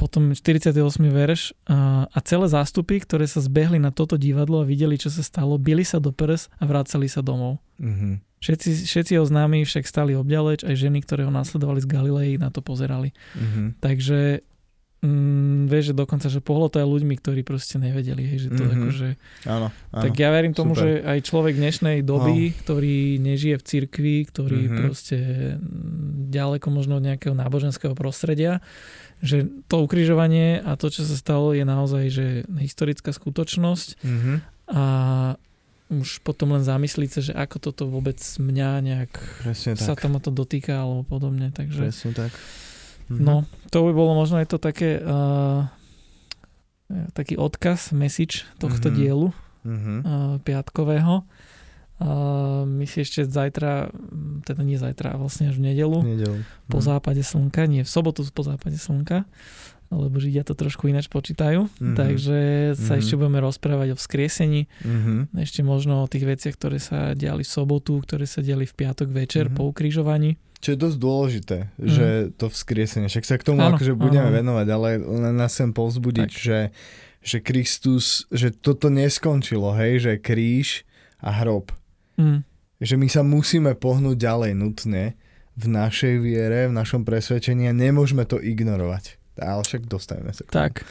potom 0.00 0.32
48. 0.32 0.72
verš 1.12 1.52
a, 1.68 2.08
a 2.08 2.18
celé 2.24 2.48
zástupy, 2.48 3.04
ktoré 3.04 3.28
sa 3.28 3.44
zbehli 3.44 3.76
na 3.76 3.92
toto 3.92 4.16
divadlo 4.16 4.64
a 4.64 4.68
videli, 4.68 4.96
čo 4.96 5.12
sa 5.12 5.20
stalo, 5.20 5.60
bili 5.60 5.84
sa 5.84 6.00
do 6.00 6.08
prs 6.08 6.48
a 6.56 6.64
vracali 6.64 7.04
sa 7.04 7.20
domov. 7.20 7.60
Mm-hmm. 7.76 8.40
Všetci, 8.40 8.88
všetci 8.88 9.12
jeho 9.20 9.26
známi 9.28 9.68
však 9.68 9.84
stali 9.84 10.16
obďaleč, 10.16 10.64
aj 10.64 10.72
ženy, 10.72 11.04
ktoré 11.04 11.28
ho 11.28 11.32
nasledovali 11.32 11.84
z 11.84 11.88
Galilei, 11.92 12.40
na 12.40 12.48
to 12.48 12.64
pozerali. 12.64 13.12
Mm-hmm. 13.36 13.66
Takže 13.84 14.40
mm, 15.00 15.68
vieš, 15.68 15.92
že 15.92 15.94
dokonca, 15.96 16.26
že 16.28 16.40
to 16.44 16.76
aj 16.76 16.86
ľuďmi, 16.86 17.14
ktorí 17.16 17.40
proste 17.42 17.80
nevedeli, 17.80 18.22
hej, 18.24 18.48
že 18.48 18.50
to 18.52 18.62
mm-hmm. 18.62 18.76
akože... 18.80 19.08
Áno, 19.48 19.68
áno, 19.72 20.02
Tak 20.04 20.12
ja 20.16 20.28
verím 20.32 20.52
tomu, 20.52 20.76
super. 20.76 20.84
že 20.84 20.90
aj 21.04 21.18
človek 21.24 21.54
dnešnej 21.56 21.96
doby, 22.04 22.52
oh. 22.52 22.56
ktorý 22.64 22.96
nežije 23.20 23.56
v 23.56 23.64
cirkvi, 23.64 24.16
ktorý 24.28 24.60
mm-hmm. 24.68 24.78
proste 24.84 25.18
mm, 25.56 26.30
ďaleko 26.32 26.66
možno 26.68 27.00
od 27.00 27.04
nejakého 27.04 27.34
náboženského 27.34 27.96
prostredia, 27.96 28.60
že 29.20 29.48
to 29.68 29.84
ukrižovanie 29.84 30.64
a 30.64 30.76
to, 30.80 30.88
čo 30.88 31.04
sa 31.04 31.16
stalo, 31.16 31.52
je 31.52 31.64
naozaj 31.64 32.04
že 32.08 32.26
historická 32.56 33.12
skutočnosť 33.12 33.88
mm-hmm. 34.00 34.36
a 34.72 34.84
už 35.90 36.22
potom 36.22 36.54
len 36.54 36.62
zamyslieť 36.62 37.10
sa, 37.10 37.20
že 37.20 37.32
ako 37.34 37.56
toto 37.58 37.82
vôbec 37.90 38.16
mňa 38.38 38.70
nejak 38.80 39.10
Presne 39.42 39.74
sa 39.74 39.98
tak. 39.98 40.06
tam 40.06 40.22
to 40.22 40.30
dotýka 40.30 40.86
alebo 40.86 41.02
podobne. 41.02 41.50
Takže... 41.50 41.90
Presne 41.90 42.10
tak. 42.14 42.30
Mm-hmm. 43.10 43.26
No, 43.26 43.42
to 43.74 43.82
by 43.84 43.92
bolo 43.92 44.14
možno 44.14 44.38
je 44.38 44.46
to 44.46 44.62
také 44.62 45.02
uh, 45.02 45.66
taký 47.10 47.34
odkaz, 47.34 47.90
message 47.90 48.46
tohto 48.62 48.90
mm-hmm. 48.90 48.98
dielu 48.98 49.28
mm-hmm. 49.66 49.98
Uh, 50.06 50.36
piatkového. 50.46 51.26
Uh, 52.00 52.64
my 52.64 52.88
si 52.88 53.04
ešte 53.04 53.28
zajtra, 53.28 53.92
teda 54.48 54.64
nie 54.64 54.80
zajtra, 54.80 55.20
vlastne 55.20 55.52
až 55.52 55.60
v 55.60 55.68
nedelu, 55.68 56.00
nedelu. 56.00 56.40
po 56.64 56.80
mm. 56.80 56.84
západe 56.88 57.20
slnka, 57.20 57.68
nie 57.68 57.84
v 57.84 57.90
sobotu 57.92 58.24
po 58.32 58.40
západe 58.40 58.80
slnka, 58.80 59.28
lebo 59.92 60.16
Židia 60.16 60.40
to 60.40 60.56
trošku 60.56 60.88
ináč 60.88 61.12
počítajú, 61.12 61.68
mm-hmm. 61.68 61.96
takže 62.00 62.38
sa 62.72 62.96
mm-hmm. 62.96 63.00
ešte 63.04 63.14
budeme 63.20 63.44
rozprávať 63.44 63.88
o 63.92 63.96
vzkriesení, 64.00 64.64
mm-hmm. 64.80 65.36
ešte 65.44 65.60
možno 65.60 66.00
o 66.00 66.08
tých 66.08 66.24
veciach, 66.24 66.56
ktoré 66.56 66.80
sa 66.80 67.12
diali 67.12 67.44
v 67.44 67.52
sobotu, 67.52 68.00
ktoré 68.00 68.24
sa 68.24 68.40
diali 68.40 68.64
v 68.64 68.72
piatok 68.72 69.12
večer 69.12 69.52
mm-hmm. 69.52 69.60
po 69.60 69.68
ukrižovaní. 69.68 70.40
Čo 70.60 70.76
je 70.76 70.78
dosť 70.78 70.98
dôležité, 71.00 71.58
mm. 71.80 71.88
že 71.88 72.06
to 72.36 72.52
vzkriesenie, 72.52 73.08
však 73.08 73.24
sa 73.24 73.36
k 73.40 73.46
tomu 73.48 73.64
ano, 73.64 73.80
akože 73.80 73.96
budeme 73.96 74.28
ano. 74.28 74.36
venovať, 74.36 74.66
ale 74.68 74.88
len 75.00 75.34
nás 75.36 75.56
sem 75.56 75.72
povzbudiť, 75.72 76.28
že, 76.28 76.68
že 77.24 77.40
Kristus, 77.40 78.28
že 78.28 78.52
toto 78.52 78.92
neskončilo, 78.92 79.72
hej, 79.80 80.04
že 80.04 80.12
kríž 80.20 80.84
a 81.24 81.32
hrob. 81.32 81.72
Mm. 82.20 82.44
Že 82.80 82.94
my 82.96 83.08
sa 83.08 83.22
musíme 83.24 83.72
pohnúť 83.72 84.20
ďalej 84.20 84.52
nutne 84.56 85.16
v 85.56 85.64
našej 85.68 86.14
viere, 86.20 86.68
v 86.68 86.76
našom 86.76 87.04
presvedčení 87.04 87.68
a 87.68 87.76
nemôžeme 87.76 88.24
to 88.28 88.40
ignorovať. 88.40 89.20
Ale 89.40 89.64
však 89.64 89.88
dostaneme 89.88 90.32
sa 90.36 90.44
k 90.44 90.52
tomu. 90.52 90.60
Tak. 90.68 90.84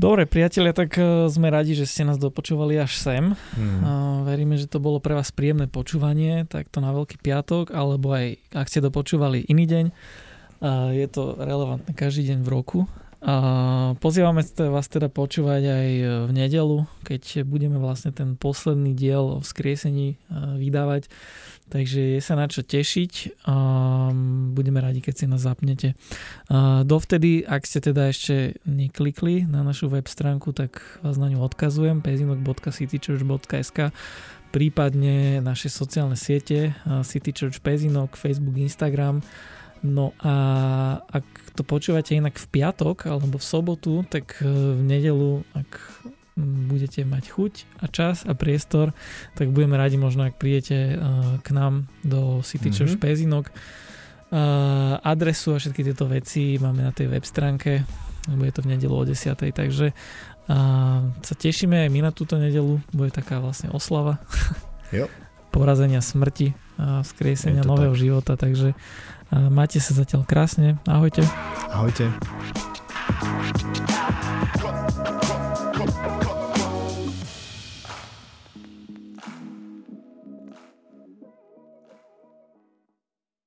Dobre, 0.00 0.24
priatelia, 0.24 0.72
tak 0.72 0.96
e, 0.96 1.28
sme 1.28 1.52
radi, 1.52 1.76
že 1.76 1.84
ste 1.84 2.08
nás 2.08 2.16
dopočúvali 2.16 2.80
až 2.80 2.96
sem. 2.96 3.36
Hmm. 3.52 4.24
Veríme, 4.24 4.56
že 4.56 4.64
to 4.64 4.80
bolo 4.80 4.96
pre 4.96 5.12
vás 5.12 5.28
príjemné 5.28 5.68
počúvanie, 5.68 6.48
tak 6.48 6.72
to 6.72 6.80
na 6.80 6.88
Veľký 6.96 7.20
piatok, 7.20 7.68
alebo 7.76 8.16
aj 8.16 8.40
ak 8.56 8.64
ste 8.72 8.80
dopočúvali 8.80 9.44
iný 9.52 9.68
deň. 9.68 9.86
Je 10.96 11.06
to 11.12 11.36
relevantné 11.36 11.92
každý 11.92 12.32
deň 12.32 12.38
v 12.40 12.48
roku. 12.48 12.78
Pozývame 14.00 14.40
vás 14.72 14.88
teda 14.88 15.12
počúvať 15.12 15.62
aj 15.68 15.88
v 16.24 16.30
nedelu, 16.32 16.88
keď 17.04 17.44
budeme 17.44 17.76
vlastne 17.76 18.16
ten 18.16 18.32
posledný 18.32 18.96
diel 18.96 19.36
o 19.36 19.44
vzkriesení 19.44 20.16
vydávať. 20.56 21.12
Takže 21.70 22.18
je 22.18 22.20
sa 22.24 22.34
na 22.34 22.50
čo 22.50 22.66
tešiť 22.66 23.46
a 23.46 23.54
budeme 24.56 24.82
radi, 24.82 24.98
keď 24.98 25.14
si 25.14 25.24
nás 25.30 25.46
zapnete. 25.46 25.94
A 26.50 26.82
dovtedy, 26.82 27.46
ak 27.46 27.62
ste 27.62 27.78
teda 27.78 28.10
ešte 28.10 28.58
neklikli 28.66 29.46
na 29.46 29.62
našu 29.62 29.86
web 29.86 30.10
stránku, 30.10 30.50
tak 30.50 30.82
vás 31.04 31.14
na 31.14 31.30
ňu 31.30 31.38
odkazujem 31.44 32.02
pezinok.citychurch.sk 32.02 33.94
prípadne 34.50 35.38
naše 35.38 35.70
sociálne 35.70 36.18
siete 36.18 36.74
City 37.06 37.30
Church 37.30 37.62
Pezinok, 37.62 38.18
Facebook, 38.18 38.58
Instagram. 38.58 39.22
No 39.80 40.12
a 40.20 40.34
ak 41.08 41.24
to 41.56 41.64
počúvate 41.64 42.12
inak 42.12 42.36
v 42.36 42.46
piatok 42.52 43.08
alebo 43.08 43.40
v 43.40 43.44
sobotu, 43.44 44.04
tak 44.08 44.36
v 44.44 44.80
nedelu, 44.84 45.40
ak 45.56 45.70
budete 46.40 47.04
mať 47.04 47.24
chuť 47.36 47.52
a 47.84 47.86
čas 47.88 48.24
a 48.24 48.32
priestor, 48.32 48.96
tak 49.36 49.52
budeme 49.52 49.76
radi 49.76 50.00
možno, 50.00 50.24
ak 50.28 50.40
prídete 50.40 50.96
k 51.40 51.48
nám 51.52 51.88
do 52.04 52.40
City 52.40 52.72
Church 52.72 52.96
mm-hmm. 52.96 53.04
Pezinok. 53.04 53.46
Adresu 55.02 55.56
a 55.56 55.58
všetky 55.58 55.82
tieto 55.82 56.06
veci 56.06 56.54
máme 56.60 56.86
na 56.86 56.92
tej 56.94 57.10
web 57.10 57.24
stránke. 57.26 57.82
Bude 58.30 58.54
to 58.54 58.62
v 58.62 58.76
nedelu 58.76 58.94
o 58.94 59.02
10. 59.02 59.32
Takže 59.32 59.90
sa 61.20 61.34
tešíme 61.34 61.86
aj 61.86 61.90
my 61.90 62.00
na 62.04 62.12
túto 62.14 62.38
nedelu. 62.38 62.78
Bude 62.94 63.10
taká 63.10 63.42
vlastne 63.42 63.72
oslava. 63.74 64.22
Jo. 64.94 65.10
Porazenia 65.54 65.98
smrti 65.98 66.54
a 66.78 67.02
vzkriesenia 67.02 67.66
nového 67.66 67.90
tak. 67.90 68.00
života. 68.00 68.32
Takže 68.38 68.78
máte 69.30 69.78
sa 69.78 69.94
zatiaľ 69.94 70.26
krásne. 70.26 70.78
Ahojte. 70.90 71.22
Ahojte. 71.70 72.10